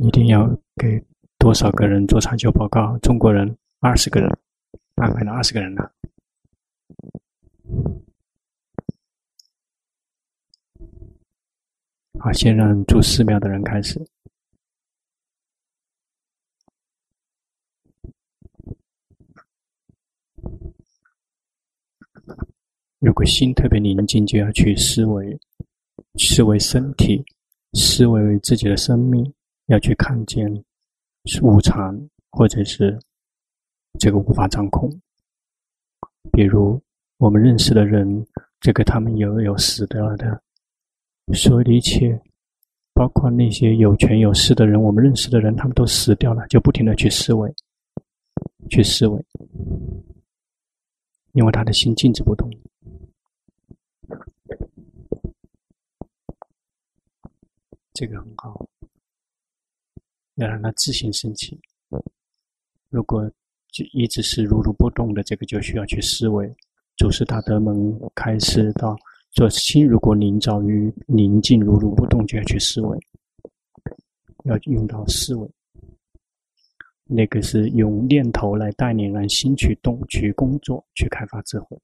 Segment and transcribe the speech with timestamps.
[0.00, 0.46] 一定要
[0.76, 1.02] 给
[1.38, 2.98] 多少个人做采购报告？
[2.98, 4.38] 中国人二十个人，
[4.96, 5.90] 安排了二十个人了。
[12.18, 14.06] 好，先让住寺庙的人开始。
[22.98, 25.38] 如果心特别宁静，就要去思维，
[26.18, 27.24] 思维身体，
[27.74, 29.32] 思维自己的生命，
[29.66, 30.46] 要去看见
[31.42, 32.98] 无常，或者是
[33.98, 34.90] 这个无法掌控。
[36.32, 36.80] 比如
[37.18, 38.26] 我们认识的人，
[38.60, 40.42] 这个他们有有死掉了的，
[41.34, 42.20] 所有的一切，
[42.92, 47.52] 包括那些有权有势的人，我们认识的人，他们都死掉了，就不停的去思维，
[48.70, 49.24] 去思维，
[51.32, 52.50] 因为他的心静止不动。
[57.92, 58.68] 这个很好，
[60.36, 61.60] 要让它自行升起。
[62.88, 63.30] 如果
[63.72, 66.54] 就一直是如如不动的，这个就需要去思维。
[66.96, 67.74] 祖师大德们
[68.14, 68.96] 开示到，
[69.34, 72.98] 说心如果凝照于宁静如如不动，就要去思维，
[74.44, 75.50] 要用到思维。
[77.04, 81.78] 那个是用念头来带领，让心去动、去工作、去开发智慧。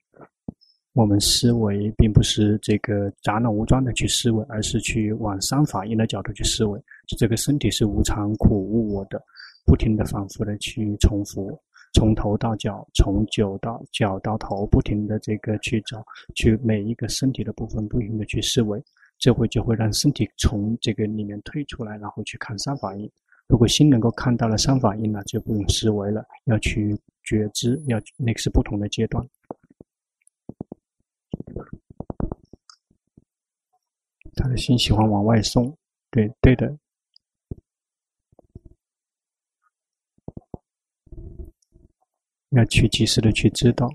[0.94, 6.78] 我们思维并不是这个杂乱无章的去思维，而是去往三法印的角度去思维。
[7.06, 9.18] 就这个身体是无常、苦、无我的，
[9.64, 11.58] 不停的、反复的去重复，
[11.94, 16.04] 从头到脚，从脚到脚到头，不停的这个去找，
[16.34, 18.78] 去每一个身体的部分，不停的去思维，
[19.18, 23.10] 这会就会让身体从这个里面退出来，然后去看三法印。
[23.48, 29.26] 如果心能够看到了三法印了，就不用思维了，要去觉知，要那个是不同的阶段。
[34.34, 35.76] 他的心喜欢往外送，
[36.10, 36.78] 对对的，
[42.50, 43.88] 要去及时的去知道，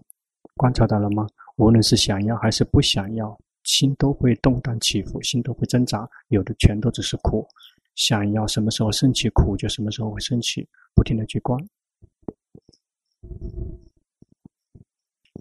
[0.55, 1.27] 观察到了吗？
[1.57, 7.47] 无论是想要还是不想要，心都会动荡起伏，心都会挣扎，有的全都只是苦。
[7.95, 11.59] 想要什么时候升起苦，就什么时候会升起，不停的去观。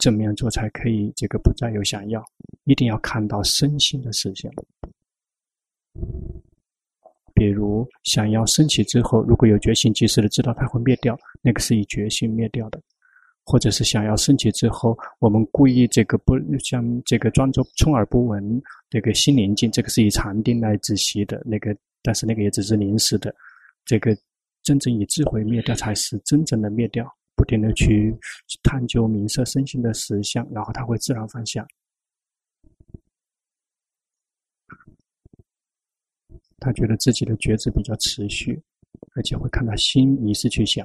[0.01, 1.13] 怎么样做才可以？
[1.17, 2.23] 这个不再有想要，
[2.65, 4.53] 一定要看到身心的实相。
[7.35, 12.79] 比如想要升起之后，如果有觉性，及时的知道它会灭掉，那个是以觉性灭掉的；
[13.45, 23.35] 或者是想要升起之后，我们故意这个不像这个装作充耳不闻，这个心宁静，这个是以禅定来止息的那个，但是那个也只是临时的。
[23.85, 24.17] 这个
[24.63, 27.07] 真正以智慧灭掉，才是真正的灭掉。
[27.47, 28.13] 不停的去
[28.65, 31.65] 探究名色身心的实相，然后他会自然放下。
[36.59, 38.61] 他觉得自己的觉知比较持续，
[39.15, 40.85] 而且会看到心迷失去想，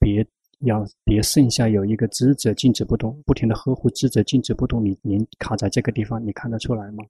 [0.00, 0.26] 别
[0.62, 7.04] 要别剩下有一个知者静止不动，不停的呵护知者静止不动，你您卡在这个地方，你看得出来吗？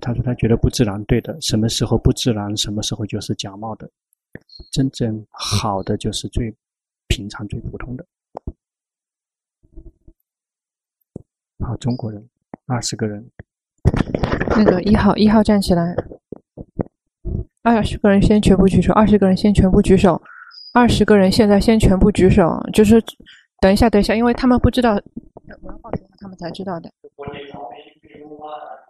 [0.00, 3.88] 他说他觉得不自然，对的，什么时候不自然，什么时候就是假冒的，
[4.72, 6.52] 真正好的就是最。
[7.16, 8.04] 平常最普通的，
[11.64, 12.28] 好，中国人
[12.66, 13.30] 二十个人。
[14.50, 15.96] 那个一号一号站起来，
[17.62, 20.20] 二十个人先全部举手，二十个人先全部举手，
[20.74, 23.02] 二十个人现在先全部举手，就是
[23.62, 24.92] 等一下等一下，因为他们不知道，
[25.62, 26.92] 我要报给他们才知道的。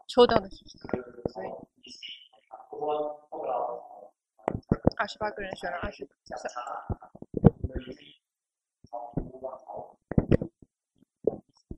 [0.08, 0.90] 抽到的是什么？
[1.32, 1.46] 所以
[4.96, 6.08] 二十八个人选了二十。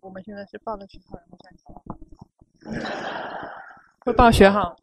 [0.00, 1.50] 我们现在是报的学号，然后再
[4.00, 4.76] 会报学号。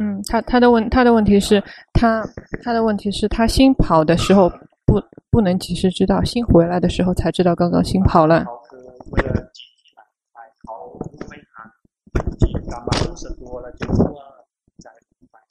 [0.00, 1.62] 嗯，他他的问他的问题是，
[1.92, 2.26] 他
[2.64, 4.50] 他的问题是他新跑的时候
[4.84, 5.00] 不
[5.30, 8.44] 不能及时知道，新回来的时候才知道刚刚新跑了。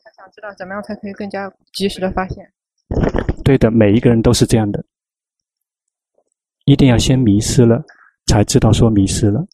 [0.04, 2.46] 他想那怎么样才可以更加及时的发现。
[3.44, 4.84] 对的，每一个人都是这样的，
[6.66, 7.84] 一定要先迷失了，
[8.26, 9.46] 才知道说迷失了。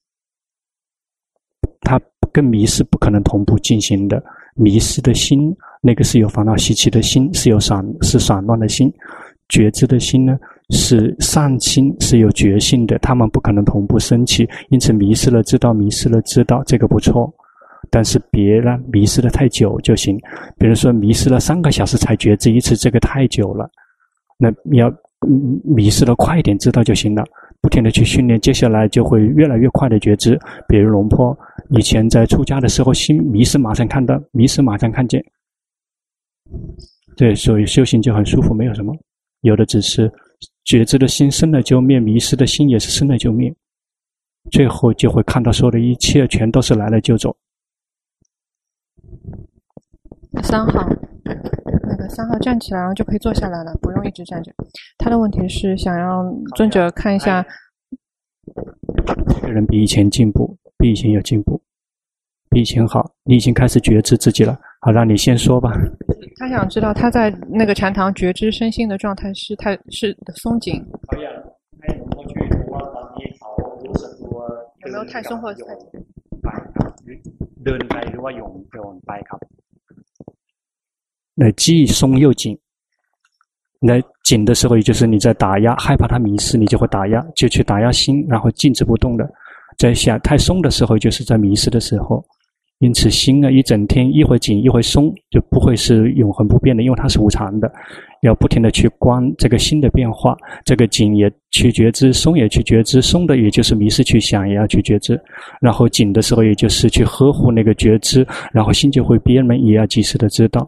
[1.81, 2.00] 他
[2.31, 4.24] 跟迷失不可能同步进行的，
[4.56, 8.92] 迷失的心，那个是有烦恼习气的心，是有散是散乱的心，
[9.50, 10.38] 觉知的心呢？
[10.72, 17.33] 是善心是有觉性的，他们不可能同步升起，因此迷失了知道，迷失了知道，这个不错。
[17.89, 20.18] 但是别让迷失的太久就行。
[20.57, 23.69] 比如说迷失了三个小时才觉知一次，这个太久了。
[24.38, 24.94] 那你要
[25.63, 27.24] 迷失的快一点知道就行了，
[27.62, 30.39] 不停的去训练，接下来就会越来越快的觉知。
[30.68, 31.38] 比如龙坡
[31.69, 35.24] 以前在出家的时候，心迷失马上看到，迷失马上看见。
[37.16, 38.95] 对，所以修行就很舒服，没有什么，
[39.42, 40.12] 有的只是
[40.66, 43.51] 觉知的心生了就灭，迷失的心也是生了就灭，
[44.51, 47.36] 最后就会看到所有的一切全都是来了就走。
[50.44, 50.88] 三号，
[51.88, 54.51] 那个三号站起来，然后就可以坐下来了，不用一直站着。
[54.98, 56.24] 他的问题是想要
[56.56, 57.45] 尊者看一下，
[59.28, 61.62] 这个人比以前进步，比以前有进步，
[62.50, 64.57] 比以前好，你已经开始觉知自己了。
[64.81, 65.72] 好，让你先说吧。
[66.38, 70.75] 他想知道他在那个禅堂觉知身心的状态是太是松紧，
[74.86, 75.88] 有没有太松或者太紧？
[81.39, 82.57] 那既松又紧。
[83.80, 89.30] 那紧的时候，也就是你在打压，害怕它迷失，你就会打压，就去打压心，然后静止不动的。
[89.78, 92.25] 在想太松的时候，就是在迷失的时候。
[92.80, 97.72] 因此，心啊，一整天一会紧一会松，就不会是永恒不变的，因为它是无常的。
[98.22, 105.19] 要不停的去观这个心的变化，这个紧也去觉知，松也去觉知，松的也就是迷失去想，也要去觉知。
[105.60, 110.68] 然后紧的时候，也就是去呵护那个觉知，然后心就会变嘛，也要及时的知道。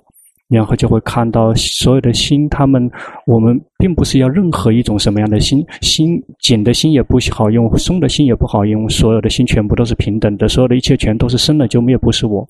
[0.49, 2.89] 然后就会看到所有的心，他们
[3.27, 12.47] 我们并不是要任何一种什么样的心，心紧的心也不好用，松的心也不好用，所有的心全部都是平等的，所有的一切全都是生了就灭，不是我。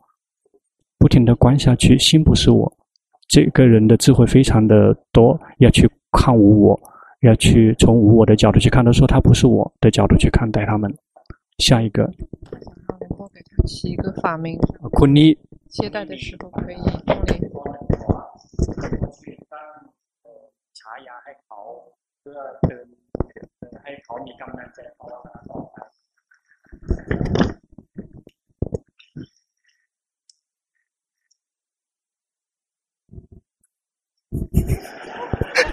[0.97, 2.71] 不停的观下去，心不是我。
[3.27, 6.79] 这个人的智慧非常的多，要去看无我，
[7.21, 10.89] 要去从无我的角度去看，他说他不是我的角度去看待他们。
[11.57, 12.03] 下一个，
[13.17, 14.57] 我给他起一个法名，
[14.91, 15.37] 坤尼。
[15.69, 16.75] 接待的时候可以。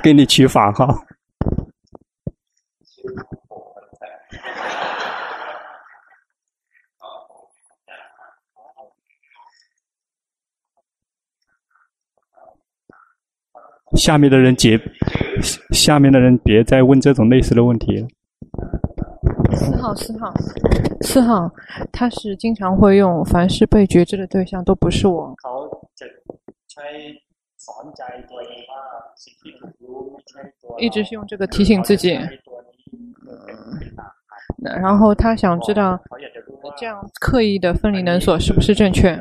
[0.02, 1.04] 给你取法号。
[13.96, 14.78] 下面的人别，
[15.72, 18.08] 下面的人别再问这种类似的问题了。
[19.52, 20.34] 四号，四号，
[21.00, 21.50] 四号，
[21.92, 25.34] 他是经常会用“凡是被觉知的对象都不是我”。
[30.78, 32.14] 一直是用这个提醒自己。
[32.14, 32.30] 嗯，
[34.82, 35.98] 然后他想知道，
[36.76, 39.18] 这样刻意的分离能所是不是正确？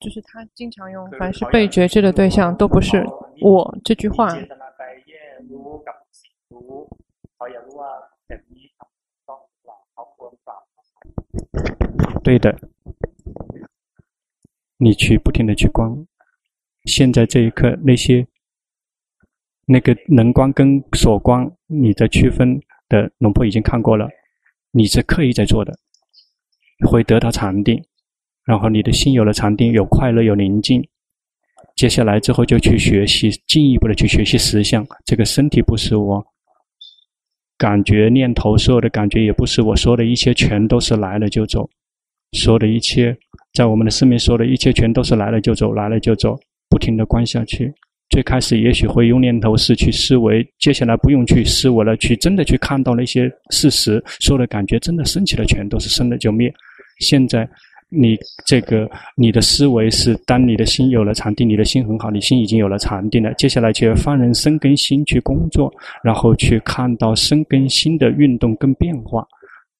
[0.00, 3.04] 就是他经常用“凡是被觉知的对象都不是
[3.40, 4.32] 我”这句话。
[12.22, 12.56] 对的，
[14.76, 16.06] 你去不停的去观，
[16.84, 18.26] 现在这一刻那些
[19.66, 24.08] 那个能观跟所观，你的区分的龙婆已经看过了，
[24.70, 25.76] 你是刻意在做的，
[26.88, 27.82] 会得到禅定。
[28.48, 30.82] 然后你的心有了禅定，有快乐，有宁静。
[31.76, 34.82] 接下来之后就去学习，进一步的去学习实相。
[35.04, 36.24] 这个身体不是我，
[37.58, 41.68] 感觉念头所有的感觉也不是我，所有的一切全都是来了就走。
[42.32, 43.14] 所有的一切
[43.52, 46.34] 在我们的生命，所有的一切全都是来了就走，来了就走，
[46.70, 47.70] 不停的观下去。
[48.08, 56.50] 最开始也许会用念头是去思维，接下来不用去思维了，去真的去看到那些事实，所有的感觉真的升起的全都是生了就灭。
[57.00, 57.46] 现在。
[57.90, 63.32] 你这个，你的思维是，当你的心有了禅定，你的心很好，你心已经有了禅定了。
[63.34, 69.26] 接下来就要放任身跟心去工作，然后去看到生跟心的运动跟变化，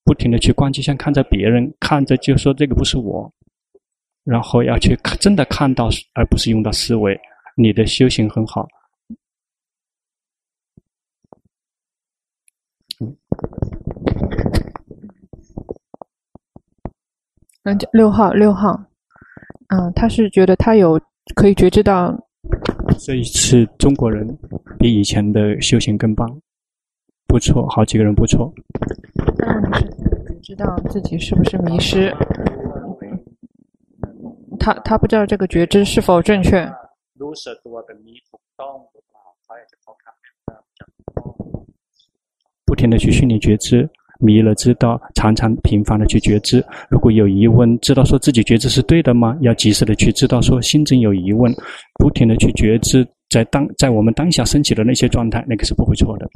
[0.05, 3.31] 不停的去观，就像看着别人，看着就说这个不是我，
[4.25, 7.19] 然后要去真的看到，而不是用到思维。
[7.57, 8.67] 你的修行很好。
[17.93, 18.81] 六号，六号，
[19.69, 21.01] 嗯，他是觉得他有
[21.35, 22.17] 可以觉知到，
[22.99, 24.27] 这一次中国人
[24.79, 26.41] 比以前的修行更棒，
[27.27, 28.53] 不错，好几个人不错。
[29.39, 32.15] 那你是知道自己是不是迷失？
[34.59, 36.71] 他他不知道这个觉知是否正确。
[42.65, 43.89] 不停的去训练觉知。
[44.19, 46.65] 迷了知道，常常频繁的去觉知。
[46.91, 49.37] 如果有疑问，知道说自己觉知是对的吗？
[49.41, 51.53] 要及时的去知道说心中有疑问，
[51.95, 56.29] 不停的去觉知，在当在我们当下升起的那些状态，那个是不会错的。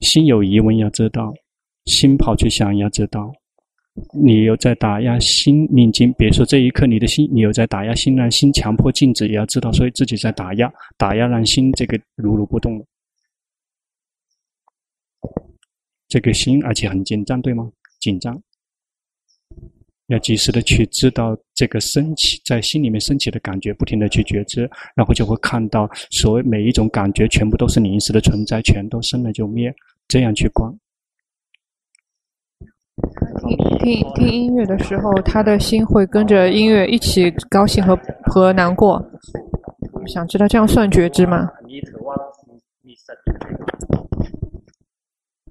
[0.00, 1.32] 心有疑问要知道，
[1.86, 3.32] 心跑去想要知道。
[4.12, 10.68] 你有在打压心念经，别说这一刻你的心，你有在打压心，让心强迫静止，也要知道，所以自己在打压，
[10.98, 12.84] 打压让心这个如如不动。
[16.14, 17.68] 这个心而且很紧张，对吗？
[17.98, 18.40] 紧张，
[20.06, 29.74] 要及时的去知道这个升起在心里面升起的感觉，不停的去觉知，然后就会看到所谓每一种感觉全部都是临时的存在，全都生了就灭，
[30.06, 30.72] 这样去观。
[33.48, 39.04] 听听听音乐的时候，他的心会跟着音乐一起高兴和和难过。
[40.06, 41.50] 想知道这样算觉知吗？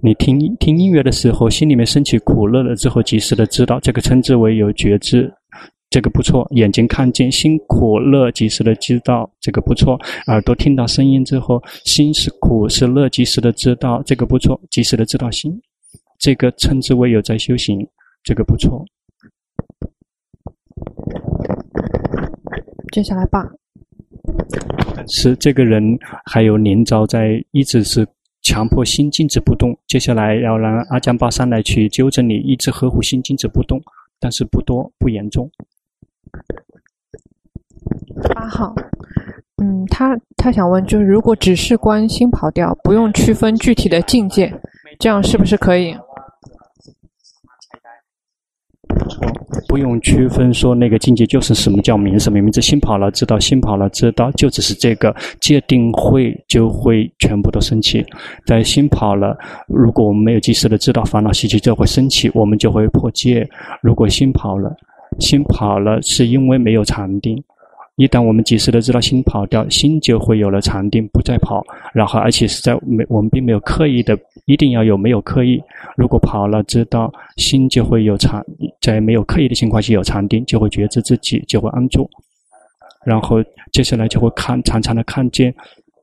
[0.05, 5.33] 你听听音乐的时候，心里面升起苦乐了之后，及时的知道，这个称之为有觉知，
[5.89, 6.45] 这个不错。
[6.55, 9.97] 眼睛看见心苦乐，及时的知道，这个不错。
[10.27, 15.57] 耳朵听到声音之后，心是苦是乐，及时的知道，这个不错，及时的知道心。
[16.19, 17.79] 这个称之为有在修行，
[18.25, 18.83] 这个不错。
[22.91, 23.49] 接下来吧。
[24.95, 25.81] 但是这个人
[26.25, 28.05] 还有连招在，一直是
[28.43, 29.75] 强迫心静止不动。
[29.87, 33.81] 接下来要让阿江巴桑来去纠正你，一直呵护心静止不动，
[34.19, 35.49] 但是不多不严重。
[38.33, 38.73] 八号，
[39.61, 44.53] 嗯，他他想问，就是如果只是观心跑掉，不用区分具体的境界，
[44.99, 45.95] 这样是不是可以？
[48.87, 49.42] 不
[49.73, 55.11] 不用区分说那个境界就是什么叫名什么名字，心跑了知道，心跑了知道，就只是这个
[55.41, 58.05] 界定会就会全部都升起。
[58.45, 59.35] 在心跑了，
[59.67, 63.49] 如果我们没有及时的知道烦恼习气就会升起，我们就会破戒。
[63.81, 64.71] 如果心跑了，
[65.17, 67.35] 心跑了是因为没有禅定。
[67.95, 71.63] 一旦我们及时的知道心跑掉，心就会有了禅定，不再跑。
[71.93, 75.61] 然后而且是在没我们并没有刻意的，一定要有没有刻意。
[75.95, 78.43] 如果跑了，知道心就会有禅，
[78.81, 82.09] 在没有刻意的情况下有禅定，就会觉知自己，就会安住。
[83.05, 83.37] 然后
[83.71, 85.53] 接下来就会看，常常的看见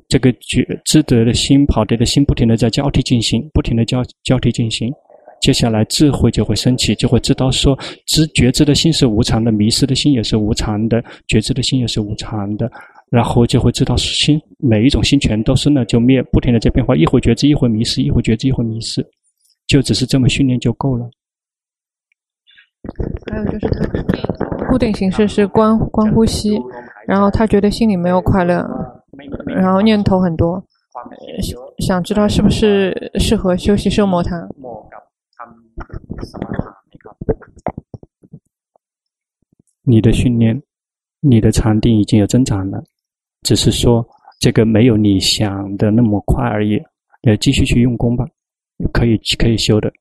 [0.07, 4.93] 这个觉知得的心跑掉的心，不停的在交替进行，不停的交交替进行。
[5.41, 12.71] 接下来智慧就会升起，就会知道说知觉知的心是无常的，迷失的心也是无常的，觉知的心也是无常的。
[13.11, 19.05] 然后就会知道心每一种心全都是呢就灭，不停的在变化，一会觉知，一会迷失，一会觉知，一会迷失，
[19.67, 21.09] 就只是这么训练就够了。
[23.31, 23.69] 还有就是
[24.71, 26.57] 固定形式是观观呼吸，
[27.07, 28.65] 然后他觉得心里没有快乐，
[29.47, 30.63] 然后念头很多，
[31.79, 34.37] 想知道是不是适合休息奢摩他。
[39.83, 40.63] 你的训练，
[41.21, 42.83] 你的禅定已经有增长了，
[43.43, 44.07] 只是说
[44.39, 46.81] 这个没有你想的那么快而已。
[47.23, 48.25] 要继续去用功吧，
[48.93, 49.93] 可以可以修的。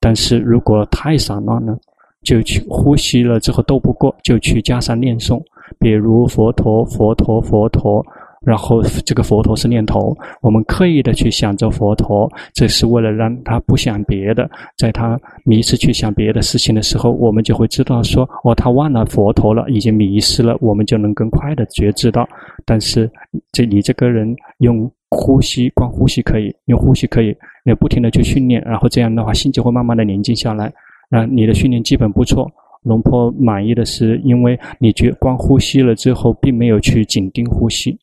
[0.00, 1.78] 但是如果太散乱了，
[2.22, 5.42] 就去呼吸了之后斗不过，就去加上念诵，
[5.78, 8.04] 比如佛陀佛陀佛陀。
[8.46, 14.48] 然后这个佛陀是念头，我们刻意的去想着佛陀，这是为了让他不想别的，
[14.78, 22.24] 在他迷失去想别的事情的时候，我们就会知道说，哦，他忘了佛陀了，已经迷失了，我们就能更快的觉知到。
[22.64, 23.10] 但是
[23.50, 30.72] 这你这个人用呼吸，光呼吸可以，用呼吸可以，你不停的去训练，然后这样的话，心就会慢慢的宁静下来。
[31.10, 32.48] 啊，你的训练基本不错。
[32.84, 37.98] 龙婆满意的是，因为你觉光呼吸了之后，并没有去紧盯呼吸。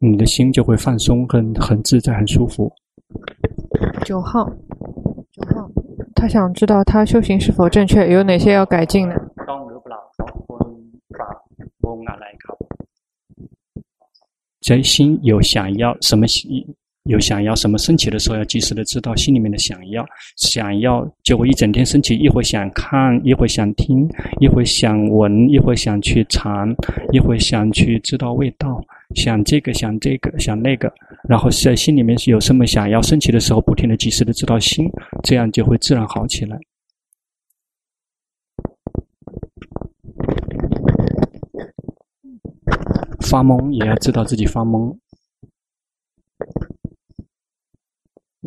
[0.00, 2.72] 你的心就会放松，很很自在，很舒服。
[4.04, 4.48] 九号，
[5.32, 5.68] 九号，
[6.14, 9.14] 他想知道他修行是否正确，有哪些要改进呢？
[14.60, 16.64] 在心有想要什么心，
[17.08, 24.08] 有想要什么升起的时候，要及时的知道心里面的想要，想要就会一整天升起，一会想看，一会想听，
[24.40, 26.74] 一会想闻，一会想去尝，
[27.12, 28.80] 一会想去知道味道。
[29.14, 30.92] 想这个，想这个，想那个，
[31.26, 34.86] 然后在心里面有什么想要升起的时候，不停的及时的知道心，
[35.22, 36.58] 这样就会自然好起来。
[43.20, 44.94] 发懵也要知道自己发懵。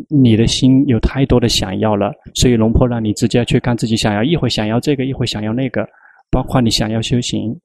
[0.10, 5.88] 你的心有太多的想要了，所以龙婆让你直接去看自己想要，一会想要这个，一会想要那个，
[6.30, 7.56] 包括你想要修行，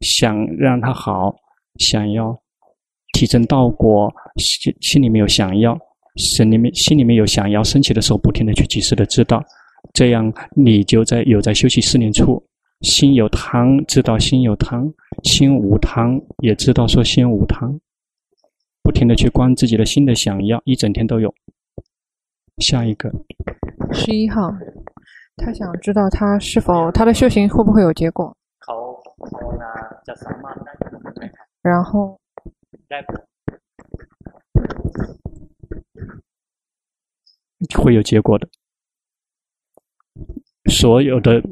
[0.00, 1.34] 想让它好。
[1.78, 2.36] 想要
[3.12, 5.78] 提升道果，心心里面有想要，
[6.16, 9.42] 心里面心里面有想要升起的时候，不停的去及时的知道，
[9.94, 12.42] 这样你就在有在修习四念处，
[12.80, 14.92] 心有汤知道心有汤，
[15.22, 17.80] 心无汤也知道说心无汤，
[18.82, 21.32] 不停的去观自己的心的想要，一整天都有。
[22.60, 23.10] 下一个，
[23.92, 24.52] 十一号，
[25.36, 28.36] 他想知道他是否他的修行会不会有结果。
[31.62, 32.18] 然后。
[37.78, 38.48] 会有结果的，
[40.70, 41.42] 所有的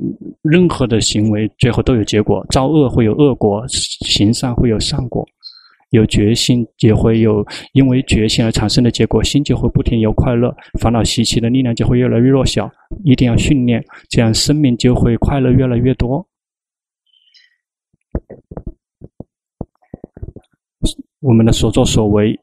[0.42, 2.44] 任何的行为最后都有结果。
[2.48, 5.26] 造恶会有恶果，行善会有善果。
[5.90, 12.70] 有决心也会有因为决心而产生的结果，心就会不停有快乐，烦恼习气的力量就会越来越弱小。
[13.04, 16.26] 一定要训练，这样生命就会快乐越来越多。
[21.20, 22.38] 我们的所作所为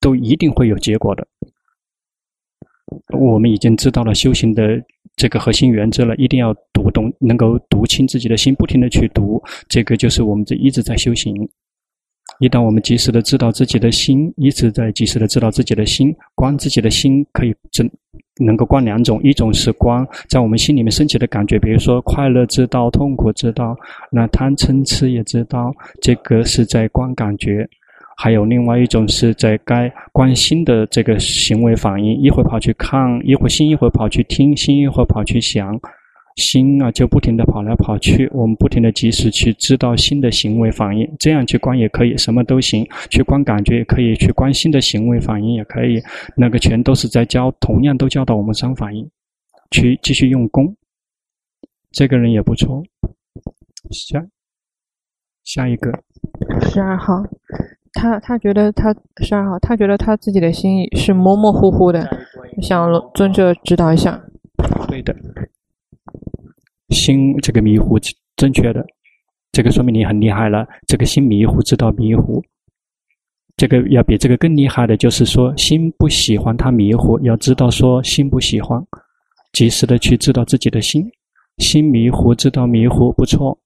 [0.00, 1.26] 都一定会有结果的。
[3.18, 4.80] 我们已经知道了修行的
[5.16, 11.34] 这个核心原则了，一定要读懂，能够读清自己的心，不停的去读，这个就是我们这一直在修行。
[12.38, 17.90] 一旦我们及时的知道自己的心，一直在及时的知道自己的心，观自己的心可以真
[18.44, 23.74] 能够观两种，一种是观在我们心里面升起的感觉，比如说快乐知道，痛苦知道，
[24.10, 27.66] 那贪嗔痴也知道，这个是在观感觉。
[28.18, 35.78] 还有另外一种是在该观心的这个行为反应，一会跑去看，一会心一会跑去听，心一会跑去想，
[36.36, 38.30] 心啊就不停的跑来跑去。
[38.32, 42.86] 我们不停的及时去知道心的行为反应，这样去观也可以，什么都行。
[43.10, 46.00] 去观感觉也可以，去观心的行为反应也可以。
[46.36, 49.08] 那个全都是在教，同样都教导我们三反应，
[49.70, 50.76] 去继续用功。
[51.90, 52.82] 这个人也不错。
[53.90, 54.26] 下
[55.42, 55.90] 下一个，
[56.68, 57.24] 十二号。
[57.98, 62.06] 他他觉得他十二号，他觉得他自己的心是模模糊糊的，
[62.60, 64.22] 想尊者指导一下。
[66.90, 67.98] 心这个迷糊
[68.36, 68.84] 正确的，
[69.52, 70.66] 这个说明你很厉害了。
[70.86, 72.42] 这个心迷糊知道迷糊，
[73.56, 78.80] 这个要比这个更厉害的，就是说心不喜欢他迷糊，要知道说心不喜欢，
[79.52, 81.04] 及时的去知道自己的心，
[81.58, 83.58] 心迷糊知道迷糊不错。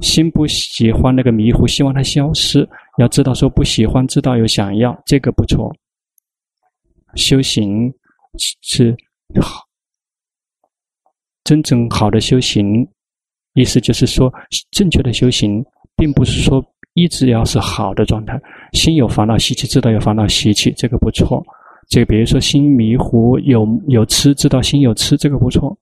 [0.00, 2.68] 心不喜欢那个迷糊，希望它消失。
[2.98, 5.72] 要知道说不喜欢，知道有想要，这个不错。
[7.14, 7.92] 修行
[8.38, 8.96] 是
[9.40, 9.62] 好，
[11.44, 12.86] 真正好的修行，
[13.54, 14.32] 意思就是说，
[14.70, 15.64] 正确的修行，
[15.96, 18.40] 并不是说一直要是好的状态。
[18.72, 21.44] 心有烦恼习气，知道有烦恼习气，这个不错。
[21.88, 25.76] 这个比如说心迷糊，有有痴，知道心有痴，这个不错。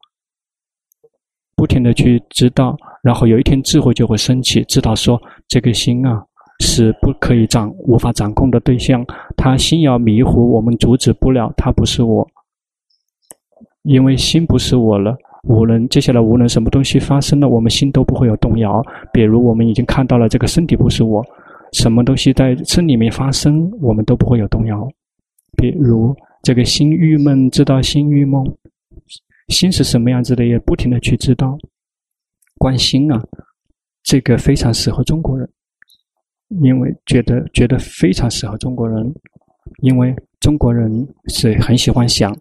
[1.54, 6.24] 不停的去知道，然后有一天智慧就会升起，知道说这个心啊
[6.60, 9.04] 是不可以掌、无法掌控的对象。
[9.36, 12.26] 他心要迷糊，我们阻止不了，他不是我，
[13.82, 15.14] 因为心不是我了。
[15.44, 18.82] 无论接下来无论什么东西发生了，我们心都不会有动摇。
[19.12, 21.24] 比如我们已经看到了这个身体不是我，
[21.72, 24.86] 什么东西在身里面发生，我们都不会有动摇。
[25.56, 28.42] 比如这个心郁闷，知道心郁闷。
[29.48, 31.58] 心是什么样子的，也不停的去知道，
[32.56, 33.20] 观心啊，
[34.04, 35.48] 这个非常适合中国人，
[36.62, 39.12] 因为觉得觉得非常适合中国人，
[39.82, 42.32] 因为中国人是很喜欢想，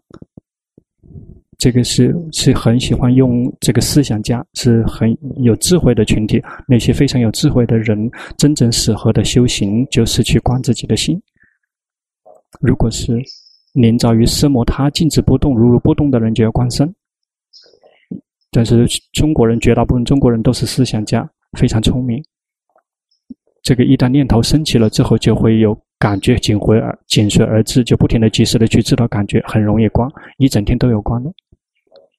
[1.60, 11.22] 这个是是很喜欢用这个思想家，是很有智慧的群体，那些非常有智慧的人，真正适合的修行就是去观自己的心，
[12.60, 13.22] 如果是。
[13.74, 16.92] 临遭于色魔他静止不动，如如不动的人就要观身。
[18.50, 22.22] 但是中国人绝大部分中国人都是思想家，非常聪明。
[23.62, 31.32] 这个一旦念头升起了之后，就会有感觉紧回而紧随而至，就不停的及时的去知道感觉，很容易观，一整天都有观的。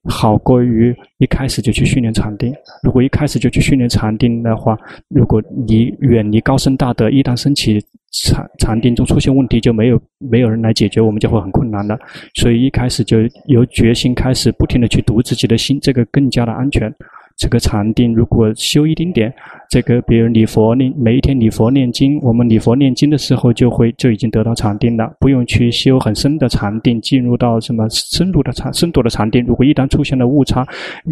[0.05, 2.53] 好过于一开始就去训练禅定。
[2.83, 7.79] 如果一开始就去训练禅定的话，如果你远离高深大德，一旦升起
[8.13, 11.99] 禅禅定中出现问题，就没有没有人来解决，我们就会很困难的。
[12.35, 16.93] 所以一开始就由决心开始，不停的去读自己的心，这个更加的安全。
[17.40, 19.35] 这个禅定如果修一丁点，
[19.70, 29.42] 这个比如礼佛念，每一天礼佛念经，我们礼佛念经的时候就会就已经得到禅定了，不用去修很深的禅定，进入到什么深度的禅深度的禅定。
[29.46, 30.66] 如果一旦出现了误差，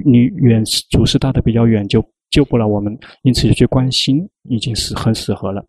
[0.04, 2.94] 你远祖师大的比较远，就救不了我们。
[3.22, 5.64] 因此，就去观心已经是很适合了。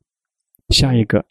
[0.75, 1.23] 下一个，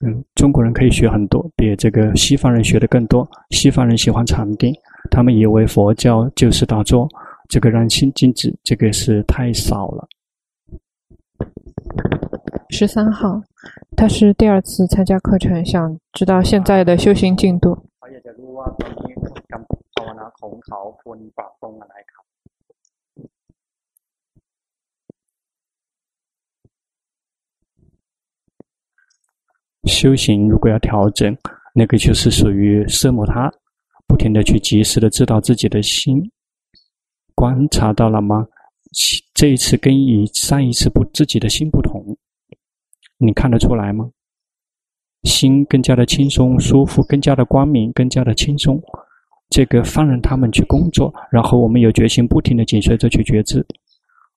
[0.00, 3.28] 嗯，中国人可以学很多，比这个西方人学的更多。
[3.50, 4.74] 西方人喜欢禅定，
[5.06, 7.08] 他们以为佛教就是打坐。
[7.48, 10.08] 这个让心静止，这个是太少了。
[12.70, 13.40] 十三号，
[13.96, 17.78] 他是第二次参加课程，想知道现在的修行进度。
[29.84, 31.36] 修行如果要调整，
[31.72, 33.52] 那个就是属于色摩他，
[34.16, 36.22] 不停的去及时的知道自己的心，
[37.34, 38.46] 观察到了吗？
[39.34, 42.16] 这一次跟以上一次不自己的心不同，
[43.18, 44.10] 你看得出来吗？
[45.24, 48.82] 心更加的轻松舒服，更加的光明，更加的轻松。
[49.50, 53.62] 这个放任他们去工作，然后我们有决心，不停的紧随着去觉知。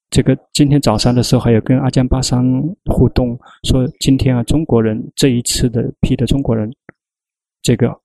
[0.09, 6.69] 这个今天早上的时候，还有跟阿江巴桑互动，说今天啊，中国人这一次的批的中国人，
[7.61, 7.97] 这个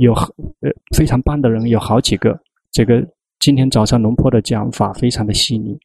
[0.00, 2.38] 有呃非常棒的人有好几个。
[2.72, 3.06] 这个
[3.38, 5.78] 今天早上龙坡的讲法非常的细腻。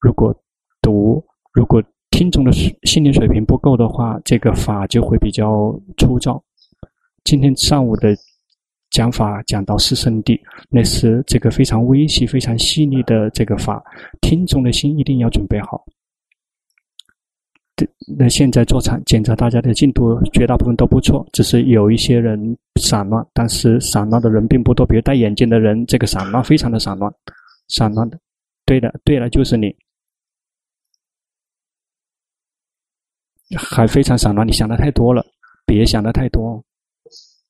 [0.00, 0.34] 如果
[0.82, 6.42] 读，如果听众的心灵水平不够的话，这个法就会比较粗糙。
[7.24, 8.16] 今天上午的。
[8.90, 10.36] 讲法讲到四圣谛，
[10.68, 13.80] 那是这个非常微细、非常细腻的这个法，
[14.20, 15.84] 听众的心一定要准备好。
[18.18, 24.86] 那现在做场检查，大家的进度绝大部分都不错，只是有一些人散乱，但是散乱的人并不多。
[24.86, 27.12] 比如戴眼镜的人，这个散乱非常的散乱，
[27.68, 28.18] 散乱的。
[28.64, 29.74] 对的，对了，就是你，
[33.56, 35.24] 还非常散乱，你想的太多了，
[35.66, 36.62] 别想的太多。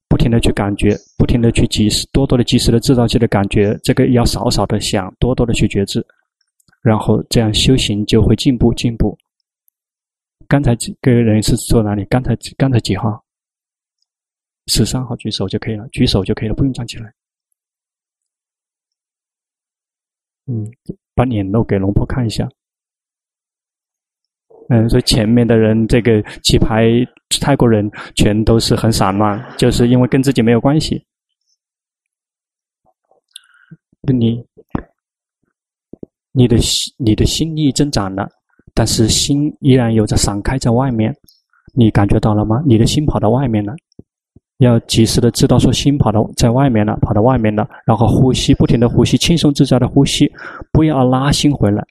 [0.09, 6.05] 不停的去感觉，不停的去及时，多多的及时的制造自己的感觉，这个要少少的想，多多的去觉知，
[6.83, 9.17] 然后这样修行就会进步进步。
[10.51, 12.05] 刚才几个人是坐哪里？
[12.07, 13.25] 刚才刚才几号？
[14.67, 17.15] 十三号举手就可以了，举手就可以了，不用站起来。
[20.47, 20.69] 嗯，
[21.15, 22.49] 把脸露给龙婆看一下。
[24.71, 26.85] 嗯，所以前面的人，这个几排
[27.41, 31.07] 泰国人全都是很散乱，就是因为跟自己没有关系。
[34.01, 34.45] 你，
[36.33, 38.29] 你的心，你的心力增长了，
[38.75, 41.15] 但是心依然有着散开在外面，
[41.75, 42.63] 你感觉到了吗？
[42.67, 43.75] 你的心跑到外面了，
[44.59, 50.31] 要及时的知道说心跑到在外面了，跑到外面了，然后呼吸，不停的呼吸，轻松自在的呼吸，
[50.73, 51.85] 不要拉心回来。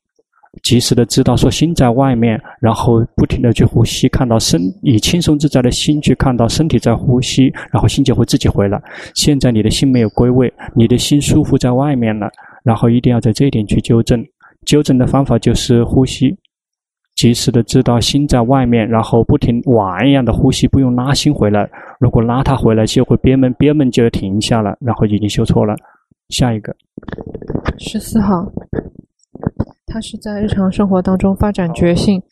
[0.64, 8.82] 及时的知道说心在外面，然后不停的去呼吸，看到身以轻松自在的心去看到身体在呼吸，然后心就会自己回来。
[9.14, 12.28] 现在你的心没有归位，你的心束缚在外面了，
[12.64, 14.26] 然后一定要在这一点去纠正。
[14.66, 16.36] 纠正的方法就是呼吸，
[17.20, 21.70] 及时的知道心在外面，然后不停碗一样的呼吸，不用拉心回来。
[22.00, 25.76] 如果拉它回来，就会憋闷，憋闷就要停下了，然后已经修错了。
[26.30, 26.74] 下一个，
[27.78, 28.50] 十四号。
[29.86, 32.24] 他是在日常生活当中发展觉性，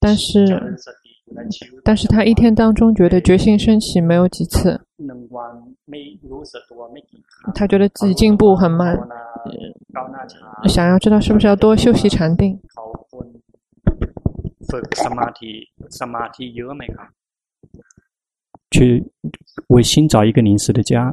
[0.00, 0.44] 但是，
[1.84, 4.80] 但是他一天当中觉得觉性升起没有几次，
[7.54, 8.98] 他觉得自己进步很慢，
[10.66, 12.58] 想要知道是不是要多休息禅定。
[18.70, 19.04] 去
[19.68, 21.12] 为心找一个临时的家。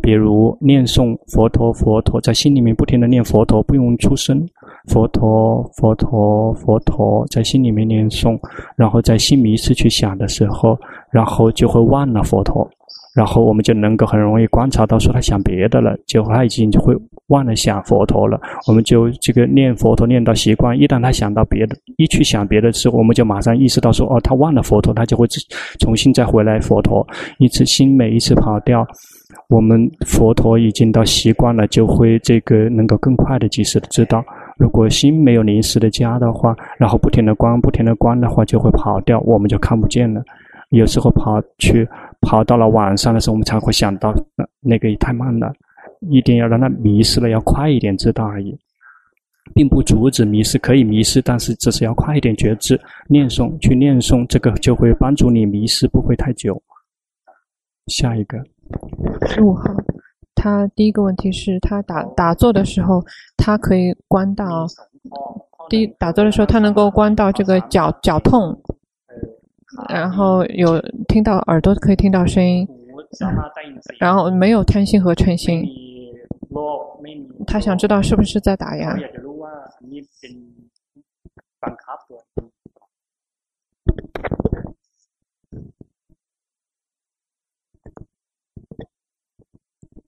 [0.00, 4.46] 比如念诵佛陀，佛陀在心里面不停的念佛陀，不用出声，
[4.86, 8.38] 佛陀，佛陀，佛陀，在心里面念诵，
[8.76, 10.78] 然后在心迷失去想的时候，
[11.10, 12.70] 然后就会忘了佛陀。
[13.18, 16.94] 然后我们就能够很容易观察到，说他想别的了，就他已经就会
[17.26, 18.40] 忘了想佛陀了。
[18.68, 25.26] 我们就这个念佛陀念到习惯，一旦他想到别的，一去想别的时候，我们就马上意识到说，哦，他忘了佛陀，他就会
[25.80, 27.04] 重新再回来佛陀。
[27.38, 28.86] 一次心每一次跑掉，
[29.48, 34.24] 我们佛陀已经到习惯了，就会这个能够更快的及时的知道。
[34.58, 40.22] 如果心没有临时的家的话，然后不停的观，不停的观的话，就会跑掉，我们就看不见了。
[40.70, 41.84] 有时候跑去。
[42.20, 45.52] 跑到了晚上的时候，我们才会想到，那那个也太慢了，
[46.10, 48.58] 一定要让它迷失了，要快一点知道而已，
[49.54, 52.78] 并不阻止迷失，可以迷失，但是只是要快一点觉知，
[53.08, 56.60] 念诵去念诵，这个就会帮助你迷失不会太久。
[57.86, 58.38] 下一个，
[59.26, 59.62] 十五号，
[60.34, 63.02] 他第一个问题是他打打坐的时候，
[63.36, 64.66] 他可以观到，
[65.70, 68.54] 第一打坐的时候，他能够观到这个脚脚痛。
[69.88, 72.66] 然后有听到耳朵可以听到声音，
[73.98, 75.64] 然后没有贪心和嗔心。
[77.46, 78.96] 他想知道是不是在打压。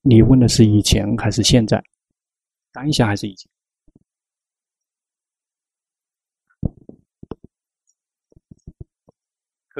[0.03, 1.83] 你问的是以前还是现在？
[2.73, 3.51] 当下还是以前？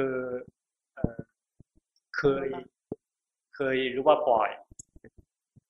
[2.44, 2.46] ย
[3.54, 4.50] เคยหรือว่าบ่อย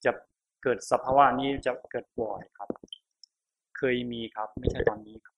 [0.04, 0.12] จะ
[0.62, 2.68] เกิดสภาวะนี้จะเกิดบ่อยครับ
[3.76, 5.34] เคยมีครับ ไม่ใช่ตอนนี้ครับ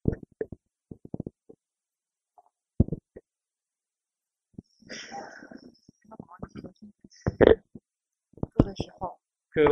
[9.53, 9.67] คือ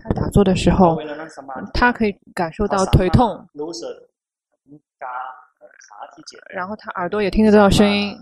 [0.00, 0.96] 他打坐的时候，
[1.74, 3.46] 他可以感受到腿痛，
[6.50, 8.16] 然后他耳朵也听得到声音，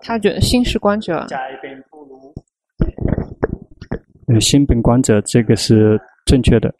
[0.00, 1.26] 他觉得心是观者。
[4.28, 6.72] 嗯，心本观者，这个是正确的。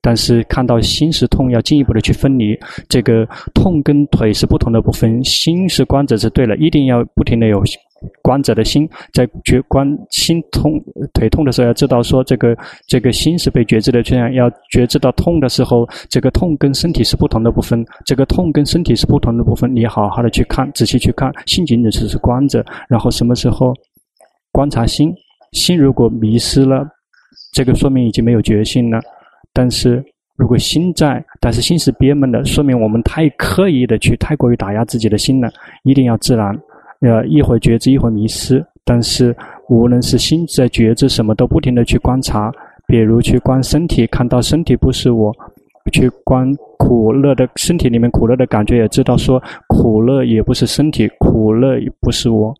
[0.00, 2.56] 但是看到心是痛，要进一步的去分离。
[2.88, 7.60] 这个痛跟腿是不同的部分，心是观者是对了，一定要不停的有
[8.22, 10.72] 观者的心，在觉观心痛
[11.12, 23.72] 腿痛的时候，要知道说这个这个心是被觉知的，这样要觉知到痛的时候，这个痛跟身体是不同的部分，这个痛跟身体是不同的部分，你好好的去看，仔细去看，心仅仅是是观者，然后什么时候
[24.52, 25.12] 观察心，
[25.52, 26.86] 心如果迷失了，
[27.52, 29.00] 这个说明已经没有觉性了。
[29.52, 30.04] 但是
[30.36, 35.50] 如果心在，但是心是憋闷的，说明我们太刻意的去，太过于打压自己的心了。
[35.84, 36.54] 一定要自然，
[37.00, 38.64] 呃，一会觉知，一会迷失。
[38.84, 39.36] 但是
[39.68, 42.52] 无论是心在觉知，什么都不停的去观察，
[42.86, 45.32] 比如去观身体，看到身体不是我；
[45.92, 52.54] 去观苦乐的身体里面苦乐的感觉，也知道说苦乐也不是身体，苦乐也不是我。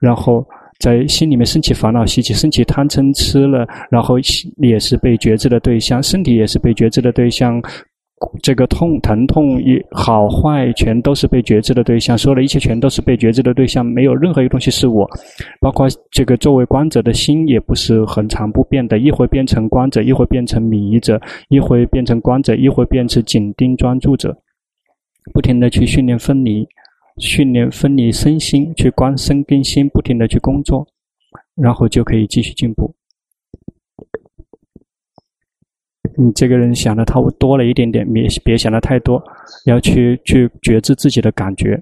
[0.00, 0.46] 然后。
[0.78, 4.16] 在心里面升起烦恼，习气升起贪嗔痴了，然后
[4.56, 7.62] 也是被觉知的对象，身体也是被觉知的对象。
[8.42, 12.16] 这个痛、疼痛也好坏，全都是被觉知的对象。
[12.16, 15.08] 说的一切全都是被觉知的对象，没有任何一个东西是我。
[15.60, 24.36] 包括这个作为观者的心，也不是恒常不变的，一会变成观者，一会变成迷者，一会变成观者，一会变成紧盯专注者，
[25.32, 26.66] 不停的去训练分离。
[27.18, 30.86] 训练分离身心，去观身跟心，不停的去工作，
[31.54, 32.90] 然后就可以继续进步。
[36.16, 39.22] 你这个人想的太多了一点点，别别想的太多，
[39.66, 41.80] 要去去觉知自己的感觉。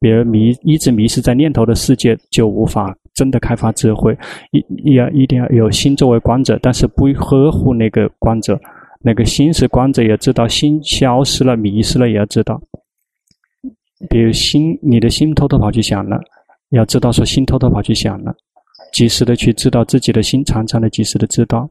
[0.00, 4.18] 别迷一直迷失在念头的世界，就无法真的开发智慧。
[4.50, 8.60] 一要一定要有心作为观者，但是不呵护那个观者，
[9.00, 12.60] 那个心是观者，也知道心消失了，迷失了，也要知道。
[14.10, 16.20] 比如心，你的心偷偷跑去想了，
[16.70, 18.34] 要知道说心偷偷跑去想了，
[18.92, 21.68] 及时的去知道自己的心，常常的及时的知道，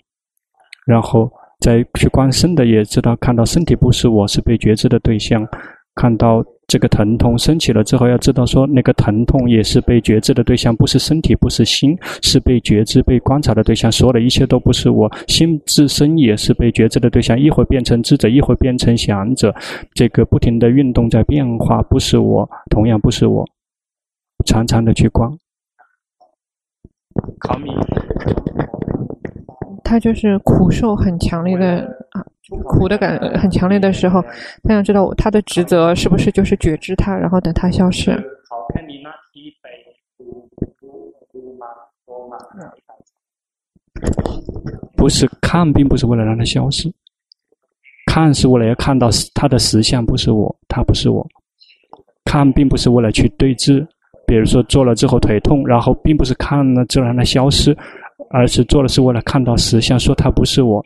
[0.85, 1.29] 然后
[1.61, 5.47] 在去观身的，也知道看到身体不是我，是被觉知的对象，
[5.95, 6.43] 看到。
[6.67, 13.91] 这个疼痛升起了之后，要知道说那个疼痛也是被觉知的对象，不是身体，不是心，是被觉知、被观察的对象。
[13.91, 17.37] 所有的一切都不是我，心自身也是被觉知的对象。
[17.37, 19.53] 一会变成知者，一会变成想者，
[19.93, 23.45] 这个不停的运动在变化，不是我，同样不是我。
[24.45, 25.29] 常常的去观。
[29.91, 32.25] 他就是苦受很强烈的啊。
[32.63, 34.21] 苦的感很强烈的时候，
[34.63, 38.11] 他想知道他的职责是不是就是觉知他，然后等他消失。
[44.95, 46.89] 不是看，并不是为了让它消失，
[48.05, 51.27] 看是为了要看到它的实相，不是我，它不是我。
[52.23, 53.85] 看并不是为了去对峙，
[54.25, 57.75] 比如说做了之后腿痛，然后并不是看了就让它消失，
[58.33, 60.83] 而是做的是为了看到实相，说他不是我。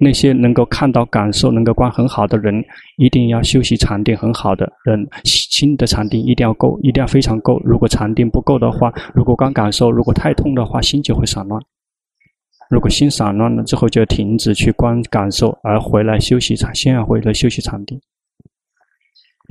[0.00, 2.64] 那些能够看到、感受、能够观很好的人，
[2.96, 7.60] 一定要休息禅定很好的人，心的禅定一定要够，一定要非常够。
[7.64, 11.62] 如果禅定不够的话，如果光感受，如果太痛的话，心就会散乱。
[12.68, 18.00] 如果心散乱了之后，就停止去观感受，而回来休息禅，先要回来休息禅定。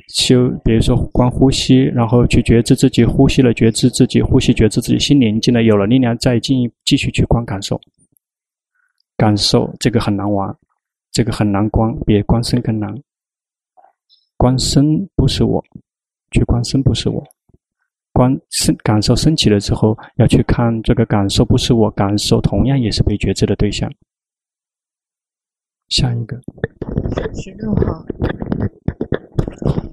[0.10, 7.80] 修，比如说观呼吸，然后去觉知自己呼吸了，觉知自己呼吸，觉知自己心宁静了，有了力量，再进一继续去观感受。
[9.18, 10.56] 感受这个很难玩，
[11.12, 12.94] 这个很难观，比观身更难。
[14.38, 15.64] 观身不是我，
[16.32, 17.24] 去观身不是我。
[18.14, 23.90] 观身感受升起了之后，要去看这个感受不是我，感受同样也是被觉知的对象。
[25.90, 26.36] 下一个。
[27.34, 28.06] 十六号。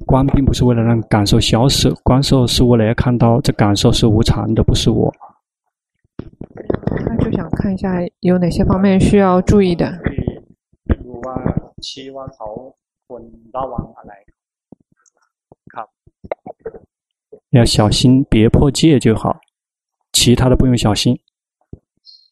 [0.08, 5.14] 观并不是为了让感受消失，观受是为了要看到这感受是无常的，不是我。
[7.04, 10.00] 那就想看一下有哪些方面需要注意的。
[17.50, 19.36] 要小心别破戒就好，
[20.12, 21.18] 其他的不用小心。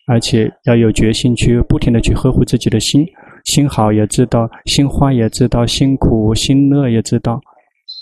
[0.09, 3.05] 而且要有决心去不停的去呵护自己的心，
[3.45, 7.41] 心好也知道，心坏也知道，心苦心乐也知道。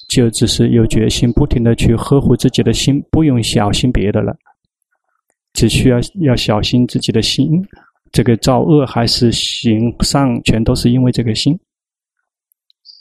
[0.09, 4.37] 就只是有决心，不停的去呵护自己的心，不用小心别的了，
[5.53, 7.63] 只需要要小心自己的心。
[8.13, 11.59] 这个造恶还是行善，全都是因为这个心。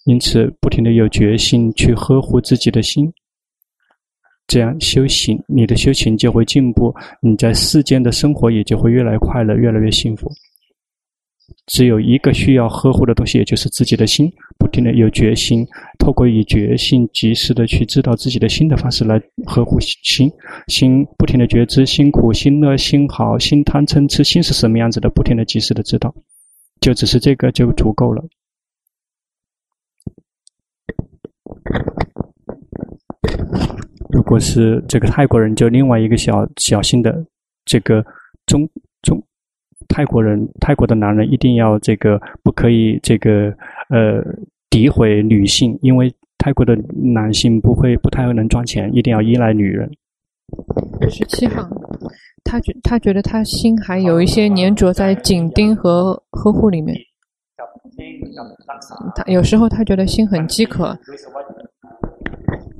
[0.06, 3.12] 因此，不停的有决心去呵护自己的心，
[4.48, 10.30] 这样修行，你的修行就会进步，你在世间的生活也就会越来越快乐，越来越幸福。
[11.68, 14.32] 只有一个需要呵护的东西，也就是自己的心。
[14.58, 15.66] 不停的有决心，
[15.98, 20.32] 透过以决心及时的去知道自己的心的方式来呵护心。
[20.68, 25.10] 心不停的觉知，心苦、心乐、心好、心贪嗔痴，心是什么样子的？
[25.10, 26.14] 不停的及时的知道，
[26.80, 28.24] 就只是这个就足够了。
[34.10, 37.26] 如果是这个泰国人，就另外一个小小心的
[37.66, 38.06] 这个
[38.46, 38.83] 中中。
[39.94, 43.54] 泰国人，泰国的男人一定要这个不可以这个
[43.90, 44.24] 呃
[44.72, 46.76] 诋毁女性，因为泰国的
[47.14, 49.88] 男性不会不太能赚钱，一定要依赖女人。
[51.12, 51.70] 十七号，
[52.44, 56.98] 他觉他觉得他心还有一些粘着在紧盯和呵护里面。
[59.16, 60.98] 他有时候他觉得心很饥渴，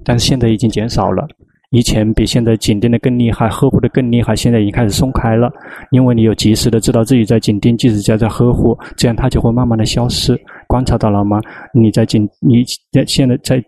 [0.04, 1.28] 但是现在已经减少了。
[1.74, 4.36] 以前比现在紧盯的更厉害，呵护的更厉害。
[4.36, 5.52] 现在已经开始松开了，
[5.90, 10.40] 因为你有及时的知道自己在紧盯，即使在在呵护，这样它就会慢慢的消失。
[10.68, 11.42] 观察到了吗？
[11.74, 13.64] 你在紧，你在现在在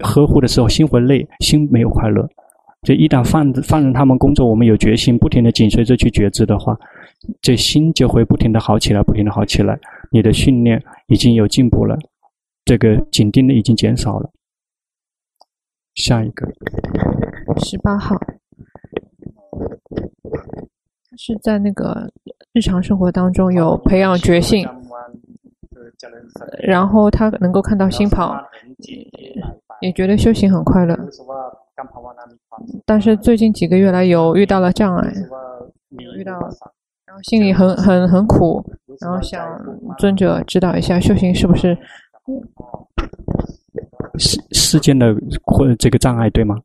[0.00, 2.26] 呵护的时候，心会累，心没有快乐。
[2.80, 6.74] 这一旦放放任他们工作，我们有决心，不停的紧随着去觉知的话，
[7.42, 9.78] 这心就会不停的好起来，不停的好起来。
[10.10, 11.94] 你的训练已经有进步了，
[12.64, 14.30] 这个紧盯的已经减少了。
[15.94, 16.48] 下一个。
[17.58, 18.16] 十八号，
[21.16, 22.10] 是在那个
[22.52, 24.68] 日常生活当中有培养觉性，
[26.62, 28.36] 然后他能够看到心跑，
[29.80, 30.98] 也觉得修行很快乐。
[32.84, 35.12] 但是最近几个月来有遇到了障碍，
[36.16, 36.32] 遇到，
[37.04, 38.64] 然后心里很很很苦，
[39.00, 39.60] 然后想
[39.98, 41.76] 尊者指导一下修行是不是
[44.18, 45.14] 世世间的
[45.44, 46.56] 或者这个障碍对吗？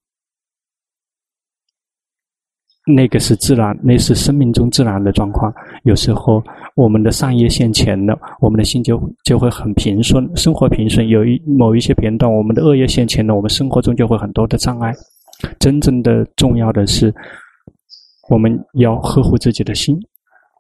[2.96, 5.54] 那个是自然，那是生命中自然的状况。
[5.84, 6.44] 有时候
[6.76, 11.08] 我们的善业现前了，我们的心就就会很平顺，生活平顺。
[11.08, 14.92] 有一某一些片段，我们的恶业现前了，我们生活中就会很多的障碍。
[15.60, 17.14] 真正的重要的是，
[18.30, 19.98] 我们要呵护自己的心。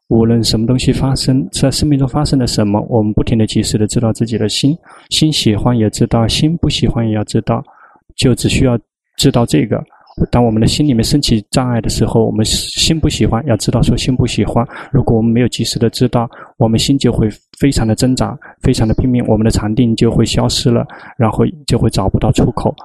[0.08, 4.78] 无论什么东西发生，在生命中发生了什么，我们不停的及时的知道自己的心。
[5.10, 7.64] 心喜欢也知道，心不喜欢也要知道，
[8.16, 8.78] 就只需要
[9.18, 9.84] 知道这个。
[10.32, 14.66] 当我们的心里面升起障碍的时候，我们心不喜欢，要知道说心不喜欢。
[14.92, 20.86] 如果我们没有及时的知道，我们心就会非常的挣扎，非常的拼命，我们的禅定就会消失了，
[21.18, 22.76] 然后就会找不到出口。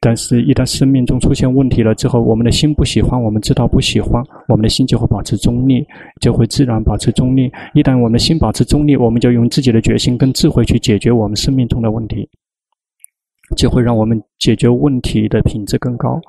[0.00, 5.84] 但是，一旦生命中出现问题了之后，我们的心不喜欢，我们知道不喜欢，我们的心就会保持中立，
[6.20, 7.50] 就会自然保持中立。
[7.74, 12.28] 一旦我们的心保持中立，我们就用自己的决心跟智慧去解决我们生命中的问题。
[13.56, 16.20] 就会让我们解决问题的品质更高。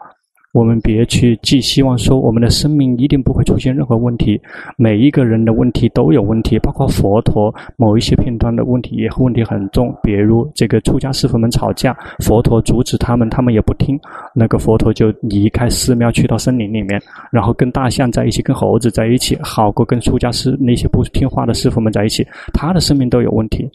[0.53, 4.39] 我们别去寄希望说我们的生命一定不会出现任何问题。
[4.77, 9.91] 每一个人的问题都有问题，包括佛陀某一些片段的问题也问题很重。
[10.03, 13.99] 比如这个出家师父们吵架，佛陀阻止他们，他们也不听。
[14.35, 22.23] 那个佛陀就离开寺庙去到森林里面，然后跟大象在一起，跟猴子在一起，好过跟出家师那些不听话的师父们在一起。
[22.53, 23.67] 他的生命都有问题，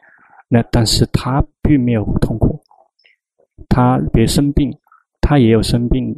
[0.48, 2.57] 那但是他并没有痛苦。
[3.68, 4.70] 他别生病，
[5.20, 6.14] 他也有生病。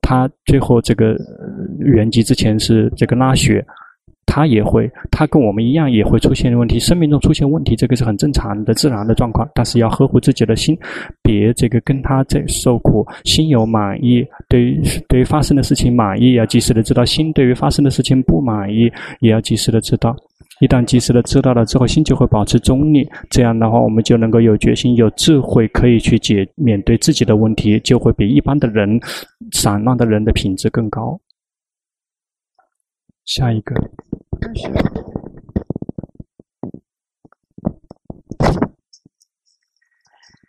[0.00, 1.16] 他最后这个
[1.78, 3.64] 圆寂之前是这个拉血，
[4.26, 6.78] 他也会，他跟我们一样也会出现问题。
[6.78, 9.48] 生命中出现问题，这个是很正常的、自然的状况。
[9.54, 10.76] 但是要呵护自己的心，
[11.22, 13.06] 别这个跟他在受苦。
[13.24, 20.16] 心有满意，对于对于发生的事情满意，要及时的知道；心对于发生的事情不满意，也要及时的知道。
[20.62, 23.04] 一旦及时的知道了之后，心就会保持中立。
[23.28, 29.00] 这样的话，我们就能够有决心、有智慧，可以去解面对自己的问题，就会比一般的人、
[29.50, 31.20] 散乱的人的品质更高。
[33.24, 33.74] 下一个，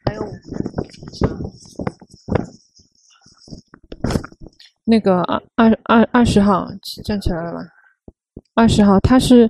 [0.05, 0.21] 还有
[4.85, 6.67] 那个二二二二十号
[7.03, 7.61] 站起来了吗？
[8.53, 9.49] 二十号，他是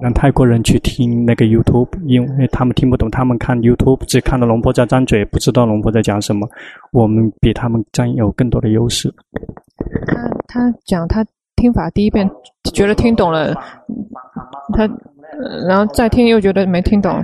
[0.00, 6.48] 让泰国人去听那个 YouTube，因为他们听不懂，他们看 YouTube 只看到龙婆在张嘴，不知道龙婆在讲什么。
[6.92, 9.12] 我们比他们占有更多的优势。
[10.06, 11.24] 他他讲他
[11.56, 12.28] 听法第一遍
[12.72, 13.54] 觉得听懂了，
[14.74, 14.88] 他
[15.66, 17.22] 然后再听又觉得没听懂，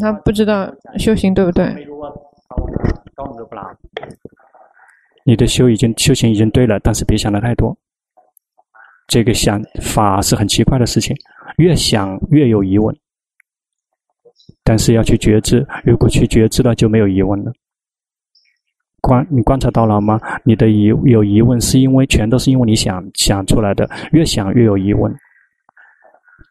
[0.00, 1.74] 他不知道修行对不对？
[5.24, 7.76] 你的修已经修行已经对了，但是别想的太多。
[9.06, 11.16] 这个想法是很奇怪的事情，
[11.58, 12.94] 越想越有疑问。
[14.64, 17.52] 但是要去觉知，如果去觉知了，就没有疑问了。
[19.00, 20.20] 观你观察到了吗？
[20.44, 25.14] 你的疑有疑问，是因为全都是因为你想想出来的，越想越有疑问。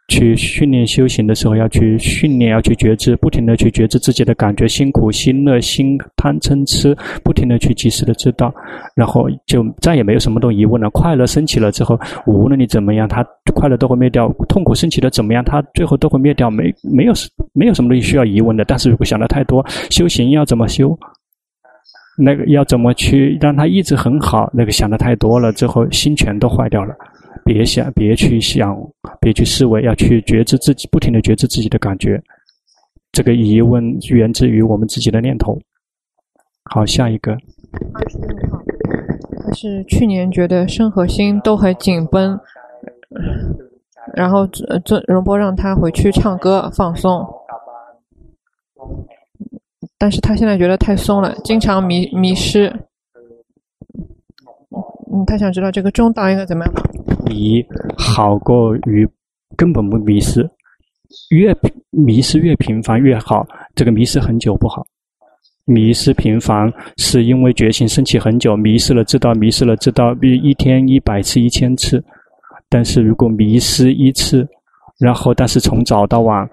[0.08, 8.54] 去训练修行的时候，要去训练，要去觉知，不停的去觉知自己的感觉，辛苦、心乐、心贪嗔痴，不停的去及时的知道，
[8.96, 10.90] 然后就再也没有什么都疑问了。
[10.92, 13.26] 快乐升起了之后，无论你怎么样，它
[13.56, 16.52] 快乐都会灭掉；痛苦升起了怎么样，它最后都会灭掉。
[16.52, 17.14] 没没有
[17.54, 18.64] 没有什么东西需要疑问的。
[18.64, 20.98] 但是如果想的太多，修行要怎么修？
[22.18, 24.50] 那个要怎么去让它一直很好？
[24.54, 26.96] 那个想的太多了之后，心全都坏掉了。
[27.46, 28.76] 别想，别去想，
[29.22, 32.20] 别去思维，要去觉知自己，不停地觉知自己的感觉。
[33.12, 35.58] 这个疑问源自于我们自己的念头。
[36.64, 37.38] 好，下一个。
[39.40, 42.38] 他是去年觉得身和心都很紧绷，
[44.16, 47.24] 然后这这荣波让他回去唱歌放松，
[50.00, 52.74] 但是他现在觉得太松了，经常迷迷失。
[55.16, 56.74] 嗯，他想知道这个中道应该怎么样？
[57.26, 57.66] 迷
[57.98, 59.08] 好过于
[59.56, 60.48] 根本不迷失，
[61.30, 61.56] 越
[61.92, 63.48] 迷失越频繁越好。
[63.74, 64.86] 这个迷失很久不好，
[65.64, 72.04] 迷失频繁是因为觉醒升起很久，迷失了知道，迷失了知道，比一天一百次、一千次。
[72.68, 74.46] 但是如果迷失一次，
[75.00, 76.46] 然后但是从早到晚，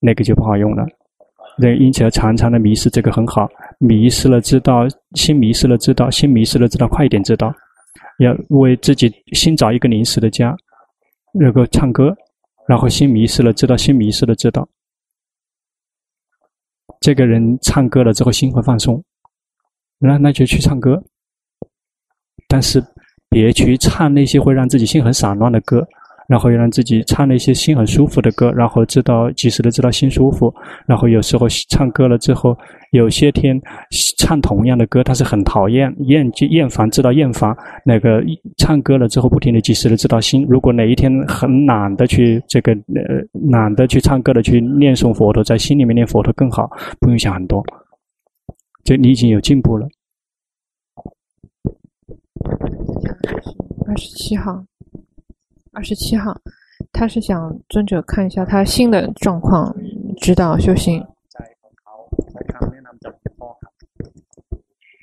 [0.00, 0.84] 那个就不好用了。
[1.56, 3.48] 那因此要常常的迷失，这个很好。
[3.78, 7.54] 迷失了知道，心迷失了知道，心迷失了知道，快一点知道。
[8.20, 10.56] 要为自己新找一个临时的家，
[11.32, 12.14] 那个唱歌，
[12.68, 14.68] 然后心迷失了，知道心迷失了，知道
[17.00, 19.02] 这个人唱歌了之后心会放松，
[19.98, 21.02] 那那就去唱歌，
[22.46, 22.84] 但是
[23.28, 25.86] 别去唱那些会让自己心很散乱的歌。
[26.28, 30.54] 然后又让自己唱那些心很舒服的歌，然后知道及时的知道心舒服。
[30.86, 32.56] 然后有时候唱歌了之后，
[32.90, 33.60] 有些天
[34.18, 37.56] 唱同样的歌，他是很讨厌厌厌烦，知道厌烦。
[37.84, 38.22] 那个
[38.56, 40.44] 唱歌了之后，不停的及时的知道心。
[40.48, 46.68] 如果哪一天很懒得去这个呃懒得去唱歌的去念诵佛陀，在心里面念佛陀更好，
[47.00, 47.64] 不用想很多。
[48.82, 49.86] 就你已经有进步了。
[53.86, 54.64] 二十七号。
[55.72, 56.36] 二十七号，
[56.92, 59.72] 他是想尊者看一下他新的状况，
[60.20, 61.00] 指导修行。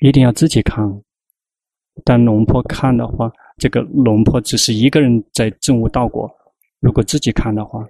[0.00, 0.86] 一定要自己看，
[2.04, 6.30] 但龙婆看的话，这个龙婆只是一个人在证悟道果。
[6.80, 7.84] 如果自己看的话，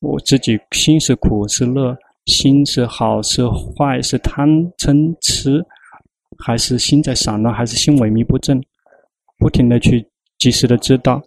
[0.00, 1.96] 我自己心是苦是乐，
[2.26, 5.64] 心是好是坏，是贪嗔痴，
[6.38, 8.62] 还是心在散乱，还是心萎靡不振，
[9.38, 10.06] 不停的去
[10.38, 11.20] 及时的知道。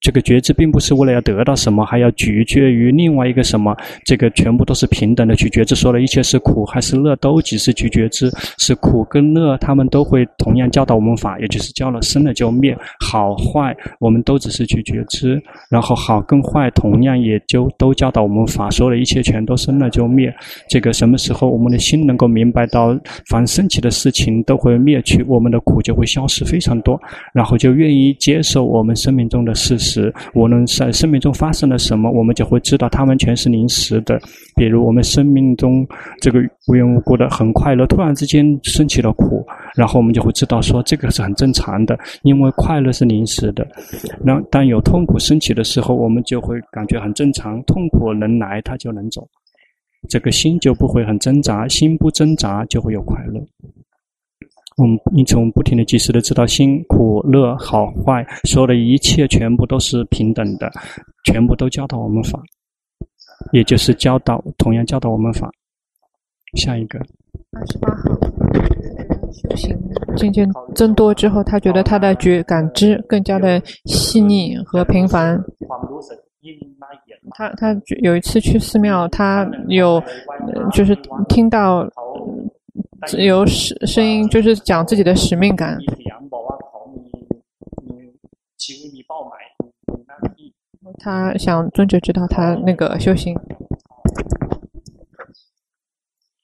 [0.00, 3.76] 这个觉知并不是为了要得到什么，还要取决于另外一个什么。
[4.04, 8.28] 这个全部都是平等的去觉知，说的一切是苦还是乐，都只是去觉知。
[8.58, 15.40] 是苦跟乐，他们都会同样教导我们法，也就是教了生了就灭，好坏我们都只是去觉知。
[15.70, 20.34] 然后好跟坏同样也就都教导我们法，说的一切全都生了就灭。
[20.68, 22.98] 这个什么时候我们的心能够明白到
[23.30, 27.00] 凡升起的事情都会灭去，我们的苦就会消失非常多，
[27.32, 29.75] 然后就愿意接受我们生命中的事。
[29.78, 34.20] 时，无论在生命中发生了什么，我们就会知道他们全是临时的。
[34.54, 35.86] 比如我们生命中
[36.20, 39.44] 这个无缘无故的很快乐，突然之间升起了苦，
[39.76, 43.66] 然后我们就会知道说这个是很正常的，因为快乐是临时的。
[44.24, 49.28] 那当有痛苦升起的时候，我们就会感觉很正常，痛苦能来，它就能走，
[50.08, 53.40] 这个心就不会很挣扎，心不挣扎就会有快乐。
[55.14, 60.70] 因此我们不停的及时的知道辛苦乐好坏，所有的一切全部都是平等的，
[61.24, 62.38] 全部都教导我们法，
[63.52, 65.50] 也就是教导同样教导我们法。
[66.56, 66.98] 下一个。
[67.52, 68.04] 二十八号，
[69.32, 69.74] 修行
[70.14, 75.42] 渐渐增多之后，他觉得他的觉感知更加的细腻和频繁。
[77.34, 80.02] 他他有一次去寺庙，他有
[80.70, 80.94] 就是
[81.30, 81.88] 听到。
[83.18, 85.78] 有声声音，就是讲自己的使命感。
[90.98, 93.36] 他想尊者知道他那个修行。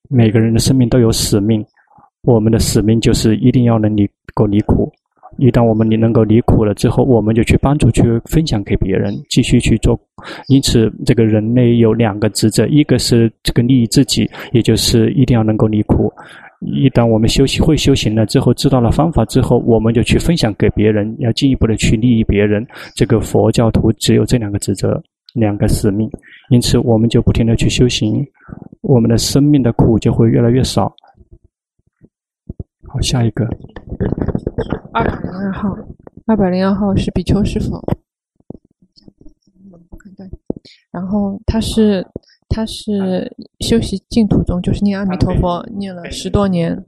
[0.08, 1.64] 每个人的生命都有使命，
[2.22, 4.92] 我们的使命就是一定要能离够离苦，
[5.38, 9.98] 一旦我们你能够离苦了之后，我们就去帮助、去分享给别人，继续去做。
[10.48, 16.08] 因此，这个人类有两个职责：一个是这个利益自己，也就是一定要能够离苦；
[16.60, 22.64] 一旦我们修行会修行了之后，知道了方法之后，我们就去分享给别人，要进一步的去利益别人。
[22.94, 25.02] 这个佛教徒只有这两个职责、
[25.34, 26.08] 两个使命。
[26.50, 28.24] 因此，我们就不停的去修行，
[28.82, 30.94] 我们的生命的苦就会越来越少。
[32.86, 33.48] 好，下一个。
[34.92, 35.76] 二百零二号，
[36.26, 37.80] 二百零二号是比丘师父。
[40.90, 42.06] 然后他是
[42.48, 46.84] 他是修习净土宗，就是念阿弥陀佛，念了十多年。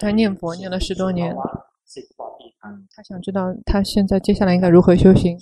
[0.00, 1.34] 他念佛念了十多年。
[2.94, 5.38] 他想知道他现在接下来应该如何修行。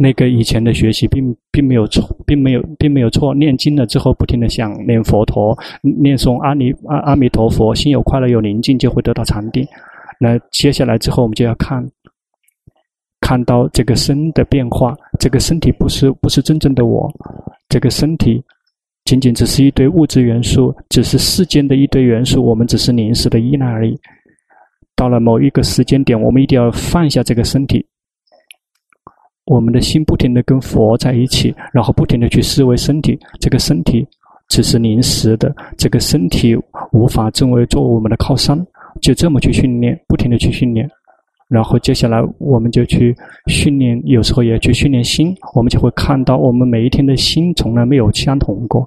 [0.00, 3.34] 那个以前的学习并并没有错，并没有并没有错。
[3.34, 9.66] 念经了之后，不停的想念佛陀，念诵阿弥阿阿弥陀佛，心有快乐有宁静，就会得到禅定。
[10.20, 11.84] 那接下来之后，我们就要看，
[13.20, 14.96] 看到这个身的变化。
[15.18, 17.12] 这个身体不是不是真正的我，
[17.68, 18.42] 这个身体。
[19.08, 23.98] 仅仅只是一堆物质元素，只是世间的一堆元素，我们只是临时的依赖而已。
[24.94, 27.86] 到了某一个时间点，我们一定要放下这个身体，
[29.46, 33.18] 我们的心不停地跟佛在一起，然后不停地去思维身体。
[33.40, 34.06] 这个身体
[34.50, 36.54] 只是临时的，这个身体
[36.92, 38.62] 无法成为做我们的靠山，
[39.00, 40.86] 就这么去训练，不停地去训练。
[41.48, 48.86] 然后接下来我们就去训练，有时候也去训练心，我们就会看到我们每一天的心从来没有相同过，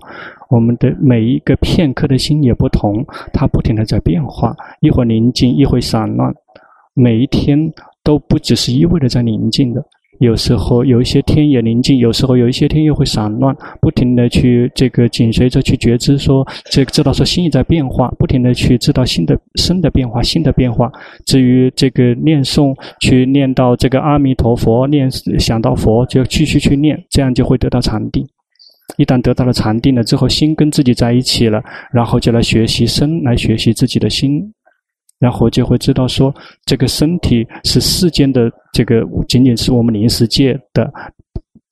[0.49, 3.03] 我们的每一个片刻的心也不同，
[3.33, 6.31] 它不停的在变化，一会儿宁静，一会儿散乱，
[6.93, 7.57] 每一天
[8.03, 9.83] 都不只是一味的在宁静的。
[10.21, 20.91] 有时候有一些天也宁静，有时候有一些天又会散乱，不停的去这个紧随着去觉知说，这个知道说心意在变化，不停的去知道新的生的变化，心的变化。
[21.25, 25.09] 至于这个念诵，去念到这个阿弥陀佛，念
[25.39, 28.23] 想到佛就继续去念，这样就会得到禅定。
[28.97, 34.53] 一旦得到了禅定了之后，心跟自己在一起了，然后就来学习身，来学习自己的心。
[35.21, 36.33] 然后就会知道说，
[36.65, 40.91] 这个身体是世间的，这个仅仅是我们临时借的，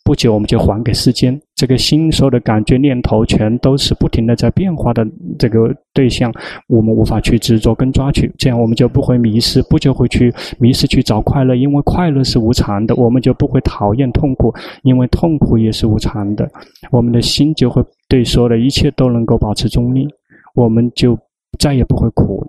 [0.05, 1.37] 不久我们就还给世间。
[1.55, 5.03] 这个心所有的感觉念头，全都是不停的在变化的
[5.39, 6.31] 这个对象，
[6.67, 16.47] 我们无法去执着跟抓取，这样我们就不会迷失，不就会去迷失去找快乐，因为快乐是无常的，我们就不会讨厌痛苦，因为痛苦也是无常的，
[16.91, 20.07] 我们的心就会对所有的一切都能够保持中立，
[20.53, 21.17] 我们就
[21.57, 22.45] 再也不会苦。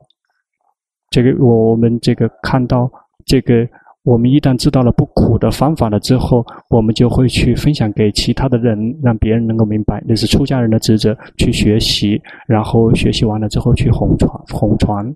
[1.11, 2.91] 这个我我们这个看到
[3.27, 3.67] 这个，
[4.05, 15.13] 我们一旦知道了不苦的方法了之后，我们就会去分享给其他的人，让别人能够明白，那是出家人的职责，去学习，然后学习完了之后去弘传弘传。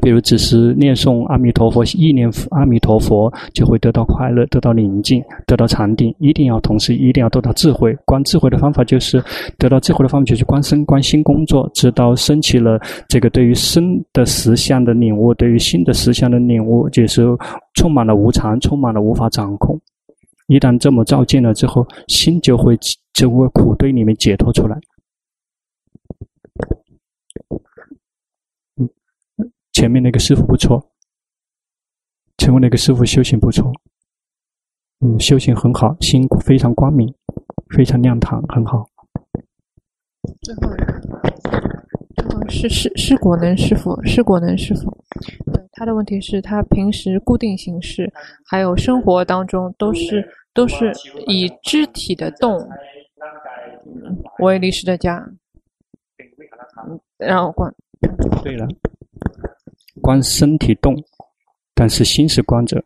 [0.00, 6.14] 比如，只是念诵阿弥陀佛，意念阿弥陀佛，就会得到快乐，得到宁静，得到禅定。
[6.20, 7.92] 一定要同时，一定要得到智慧。
[8.04, 9.22] 观智慧的方法就是
[9.58, 17.26] 得到智慧的方法，就是观身观心工作，直到升起了这个对于身的实相的领悟，对于心的实相的领悟，就是
[17.74, 19.78] 充满了无常，充满了无法掌控。
[20.46, 22.78] 一旦这么照见了之后，心就会
[23.12, 24.78] 就会苦堆里面解脱出来。
[29.72, 30.90] 前面那个师傅不错，
[32.38, 33.72] 前面那个师傅修行不错，
[35.00, 37.12] 嗯，修行很好，心非常光明，
[37.70, 38.84] 非常亮堂，很好。
[40.42, 41.00] 最后一个，
[42.16, 44.90] 最后是是是果能师傅，是果能师傅。
[45.52, 48.12] 对，他的问题是他平时固定形式，
[48.44, 50.92] 还有生活当中都是都是
[51.26, 52.68] 以肢体的动
[54.40, 55.16] 为历史的家。
[56.84, 57.72] 嗯，然后关。
[58.42, 58.66] 对了。
[60.10, 60.92] 观身体动，
[61.72, 62.82] 但是心是观者。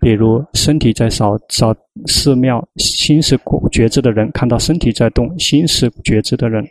[0.00, 1.74] 比如身体在扫扫
[2.06, 3.36] 寺庙，心是
[3.72, 6.62] 觉知的人；看到身体在动，心是觉知的人；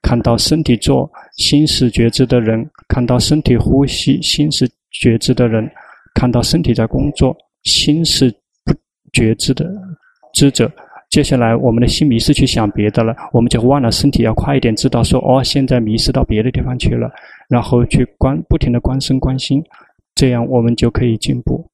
[0.00, 5.66] 看到身体坐，心是觉知的人；看到身体呼吸，心是觉知的人；
[6.14, 8.30] 看到身体在工作，心是
[8.64, 8.72] 不
[9.12, 9.70] 觉知的
[10.32, 10.72] 知者。
[11.10, 17.10] 接下来，我们的心迷失去想别的了，我们就忘了身体要快一点，知道说哦，现在迷失到别的地方去了，
[17.50, 19.60] 然后去观，不停的观身观心，
[20.14, 21.68] 这样我们就可以进步。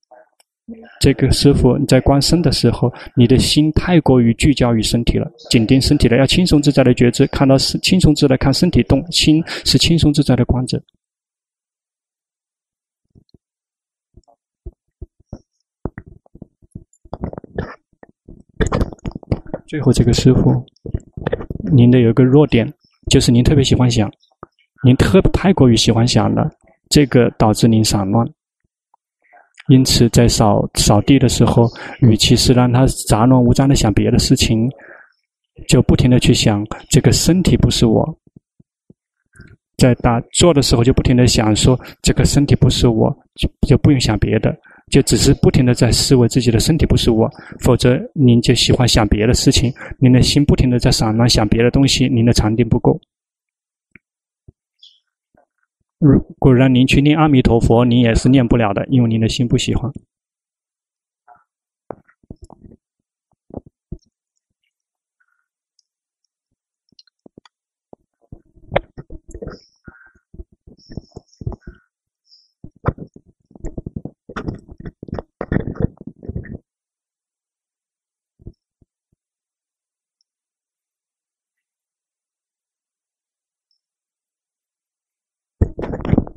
[1.00, 10.82] 这个师傅，你在观身的时候，你的心太过于聚焦于身体了，紧盯身体了，要轻松自在的觉知，看到是轻松自在看身体动，心是轻松自在的观者。
[19.68, 20.64] 最后，这个师傅，
[21.70, 22.72] 您的有一个弱点，
[23.10, 24.10] 就是您特别喜欢想，
[24.86, 26.48] 您特太过于喜欢想了，
[26.88, 28.24] 这个导致您散乱。
[29.68, 31.66] 因此，在扫扫地的时候，
[31.98, 34.70] 与其是让他杂乱无章的想别的事情，
[35.66, 38.16] 就不停的去想这个身体不是我。
[39.76, 44.56] 在打坐的时候，就不停的想说这个身体不是我，就就不用想别的。
[44.92, 47.28] 就只是不停的在思维自己的身体不是我，
[47.58, 49.68] 否则您就喜欢想别的事情，
[49.98, 52.96] 您的心不停的在散乱想别的东西，您的禅定不够。
[55.98, 59.90] 如果让您去念阿弥陀佛，您也是念不了的，因为您的心不喜欢。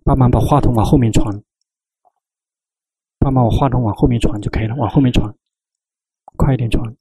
[0.09, 1.31] 慢慢把话筒往后面传，
[3.19, 5.31] 慢慢把话筒往后面传就可以了，往后面传，
[6.35, 6.95] 快一点传。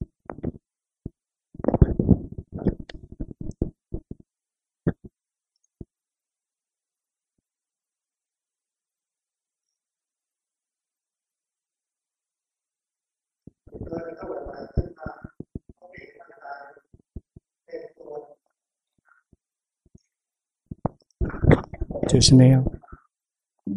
[22.06, 22.62] 就是那样。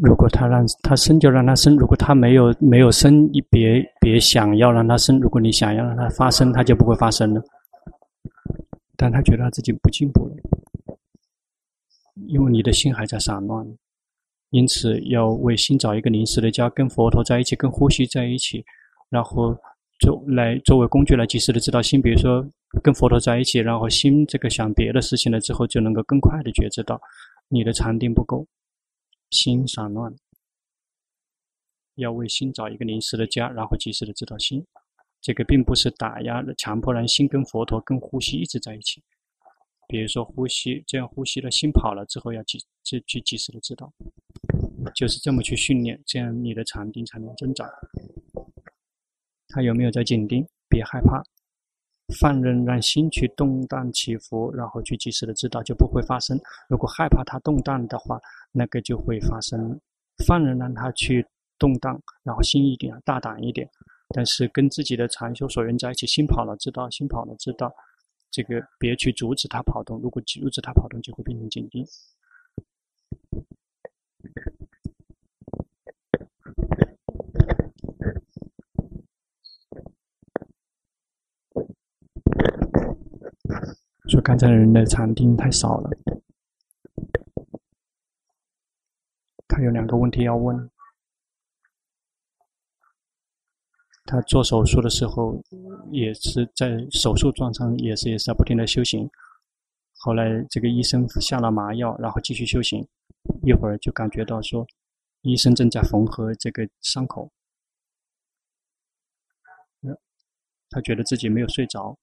[0.01, 5.19] 如果他让他生，就让他生；如果他没有没有生，你别别想要让他生。
[5.19, 7.41] 如果你想要让他发生，他就不会发生了。
[8.95, 10.35] 但他觉得他自己不进步了，
[12.27, 13.65] 因为你的心还在散乱，
[14.51, 18.63] 因此要为心找一个临时的家，跟佛陀在一起，跟呼吸在一起，
[19.09, 19.57] 然后
[19.99, 21.99] 作来作为工具来及时的知道心。
[21.99, 22.45] 比如说
[22.83, 27.01] 跟佛陀在一起，然后心这个想别的事情了之后，就能够更快的觉知到
[27.49, 28.45] 你的禅定不够。
[29.31, 30.13] 心散乱，
[31.95, 34.65] 要为心找一个临时的家，然后及时的知道心。
[35.19, 39.03] 这个并不是打压，强迫人心跟佛陀、跟呼吸一直在一起。
[39.87, 43.93] 比如说呼吸，这样呼吸了，心跑了之后，要及就去及时的知道，
[44.95, 47.69] 就是这么去训练，这样你的禅定才能增长。
[49.49, 50.47] 他有没有在紧盯？
[50.69, 51.21] 别害怕。
[52.19, 56.39] 放任让心去动荡起伏，然后去及时的知道，就不会发生。
[56.69, 58.19] 如果害怕它动荡的话，
[58.51, 59.79] 那个就会发生。
[60.27, 61.25] 放任让它去
[61.57, 63.67] 动荡，然后心一点大胆一点，
[64.13, 67.73] 但是跟自己的禅修所缘在一起，心跑了知道，心跑了知道，
[68.29, 69.99] 这个别去阻止它跑动。
[69.99, 71.83] 如果阻止它跑动，就会变成紧盯。
[84.11, 85.89] 说刚才的人的禅定太少了，
[89.47, 90.69] 他有两个问题要问。
[94.03, 95.41] 他做手术的时候，
[95.91, 99.09] 也是在手术状上，也是也是在不停的修行。
[99.99, 102.85] 后来这个医生下了麻药，然后继续修行，
[103.45, 104.67] 一会儿就感觉到说，
[105.21, 107.31] 医生正在缝合这个伤口，
[110.69, 111.97] 他觉得自己没有睡着。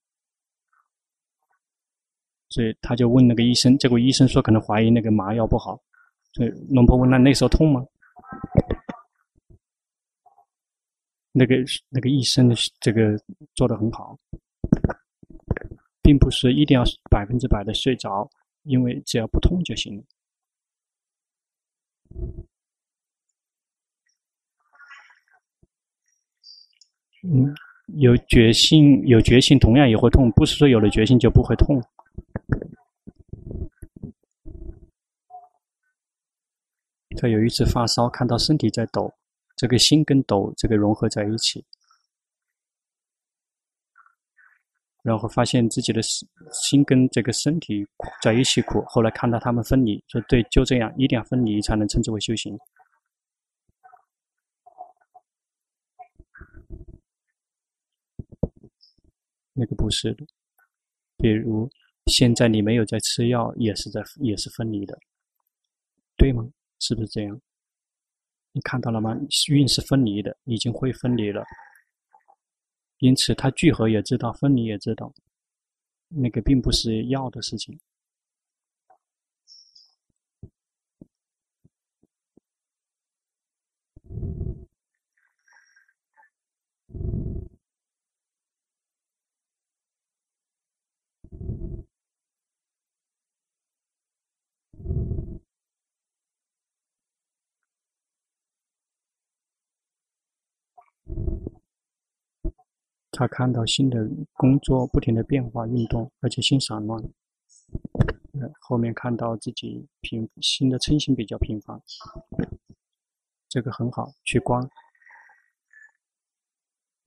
[2.49, 5.81] 所以他就问那个医生，结果医生说可能怀疑那个麻药不好。
[6.33, 7.85] 所以龙婆问那那时候痛吗？
[11.33, 11.57] 那个
[11.89, 13.17] 那个医生这个
[13.55, 14.19] 做得很好，
[16.03, 18.29] 并不是一定要百分之百的睡着，
[18.65, 20.03] 因为只要不痛就行了。
[27.23, 27.55] 嗯，
[27.99, 31.81] 有决心有决心同样也会痛，不是说有了决心就不会痛。
[37.21, 39.12] 他有一次发烧，看到身体在抖，
[39.57, 41.64] 这个心跟抖这个融合在一起，
[45.03, 46.01] 然后发现自己的
[46.53, 47.85] 心跟这个身体
[48.23, 48.85] 在一起苦。
[48.87, 52.57] 后来看到他们分离，说对，就这样，一定要分离才能称之为修行。
[59.55, 60.25] 那个不是的，
[61.16, 61.69] 比如
[62.09, 64.99] 现在你没有在吃药，也是在也是分离的，
[66.17, 66.49] 对吗？
[66.81, 67.41] 是不是这样？
[68.53, 69.17] 你看到了吗？
[69.49, 71.45] 运是分离的，已经会分离了。
[72.99, 75.13] 因此它聚合也知道，分离也知道，
[76.09, 77.79] 那个并不是药的事情。
[103.19, 107.03] 他看到新的工作不停的变化运动，而且心散乱。
[108.61, 111.83] 后面看到自己频新的称心比较频繁，
[113.49, 114.71] 这个很好，去观。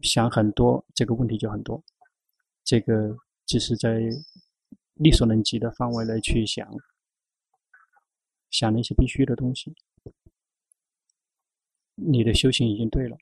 [0.02, 1.82] 想很多，这个问题就很多。
[2.66, 4.02] 这个只是在
[4.96, 6.70] 力所能及的范围内去想，
[8.50, 9.74] 想那些必须的东西。
[11.96, 13.16] 你的修行已经对了，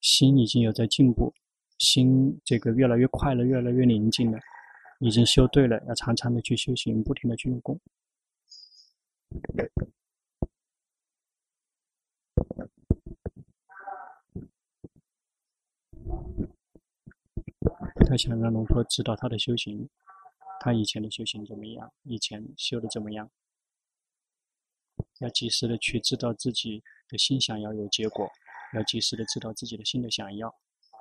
[0.00, 1.34] 心已经有在进步。
[1.80, 4.38] 心这个越来越快乐，越来越宁静了，
[4.98, 7.80] 已经修对了，要常常的去修行，不停的去用功。
[18.06, 19.88] 他想让龙婆知道他的修行，
[20.60, 23.30] 他以前的修行怎么样，以前修的怎么样，
[25.20, 28.28] 要及时的去知道自己的心想要有结果，
[28.74, 30.54] 要及时的知道自己的心的想要，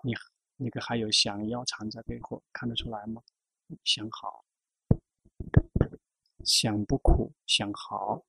[0.05, 0.13] 你。
[0.61, 3.21] 那个还有想要藏在背后，看得出来吗？
[3.85, 4.43] 想好，
[6.43, 8.21] 想不苦，想好，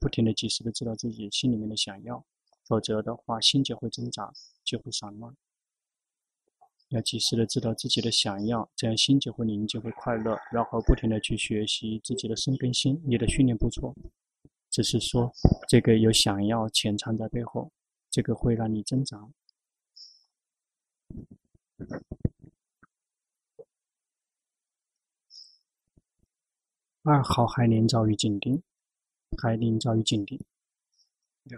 [0.00, 2.24] 不停的及时的知道自己心里面的想要，
[2.64, 4.32] 否则的话心就会挣扎，
[4.64, 5.32] 就会散乱。
[6.88, 10.36] 要及时的知道自己的想要，这样心就会宁静，会快乐。
[10.50, 13.94] 然后不停的去学习自己的生根心，你的训练不错，
[14.70, 15.32] 只是说
[15.68, 17.70] 这个有想要潜藏在背后，
[18.10, 19.30] 这个会让你挣扎。
[27.02, 28.62] 二号还连遭于静定，
[29.42, 30.38] 还连遭于静定。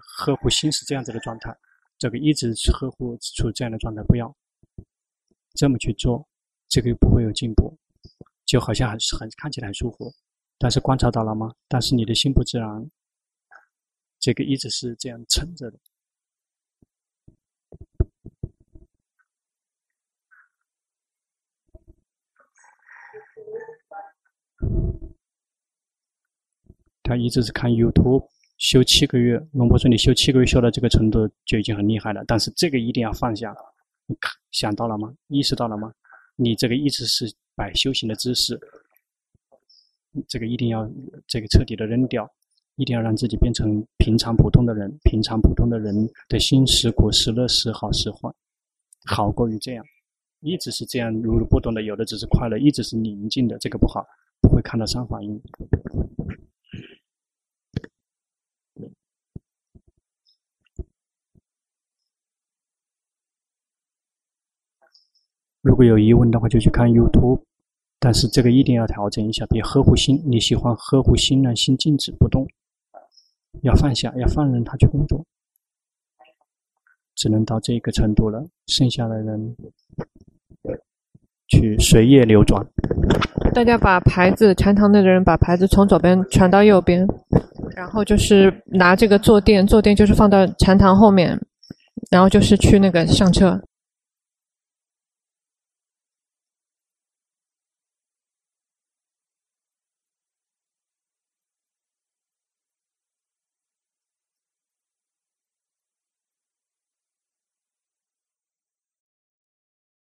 [0.00, 1.54] 呵护心是这样子的状态，
[1.98, 4.34] 这个一直呵护处这样的状态，不要
[5.54, 6.26] 这么去做，
[6.68, 7.76] 这个不会有进步，
[8.46, 10.14] 就好像很很看起来很舒服，
[10.58, 11.52] 但是观察到了吗？
[11.68, 12.90] 但是你的心不自然，
[14.20, 15.78] 这个一直是这样撑着的。
[27.03, 28.24] 他一直是看 YouTube
[28.59, 33.55] 修七个月，龙婆说你修七个月修到这个程度就已经很厉害了，但是这个一定要放下。
[34.07, 34.16] 你
[34.50, 35.12] 想到了吗？
[35.28, 35.92] 意识到了吗？
[36.36, 38.59] 你这个一直是摆修行的姿势，
[40.28, 40.88] 这个一定要
[41.26, 42.28] 这个彻底的扔掉，
[42.76, 44.92] 一定要让自己变成平常普通的人。
[45.05, 48.32] 平常普通的人的心时苦时乐时好时坏，
[49.07, 49.84] 好过于这样，
[50.40, 54.07] 一直是这样如如不动的，有的只是快乐，一直是宁静的，这个不好，
[54.40, 55.40] 不会看到三法印。
[65.62, 67.40] 如果有疑问的话，就去看 YouTube。
[67.98, 70.20] 但是这个一定要调整一下，别呵护心。
[70.26, 72.44] 你喜欢呵护心，让心静止不动，
[73.62, 75.24] 要放下，要放任他去工作。
[77.14, 79.56] 只能到这个程度了，剩下的人
[81.46, 82.66] 去随业流转。
[83.54, 87.06] 大家把牌子，禅堂内的人把牌子从左边传到右边，
[87.76, 91.38] 然后就是拿这个坐垫，坐垫就是放到禅堂后面，
[92.10, 93.62] 然后就是去那个上车。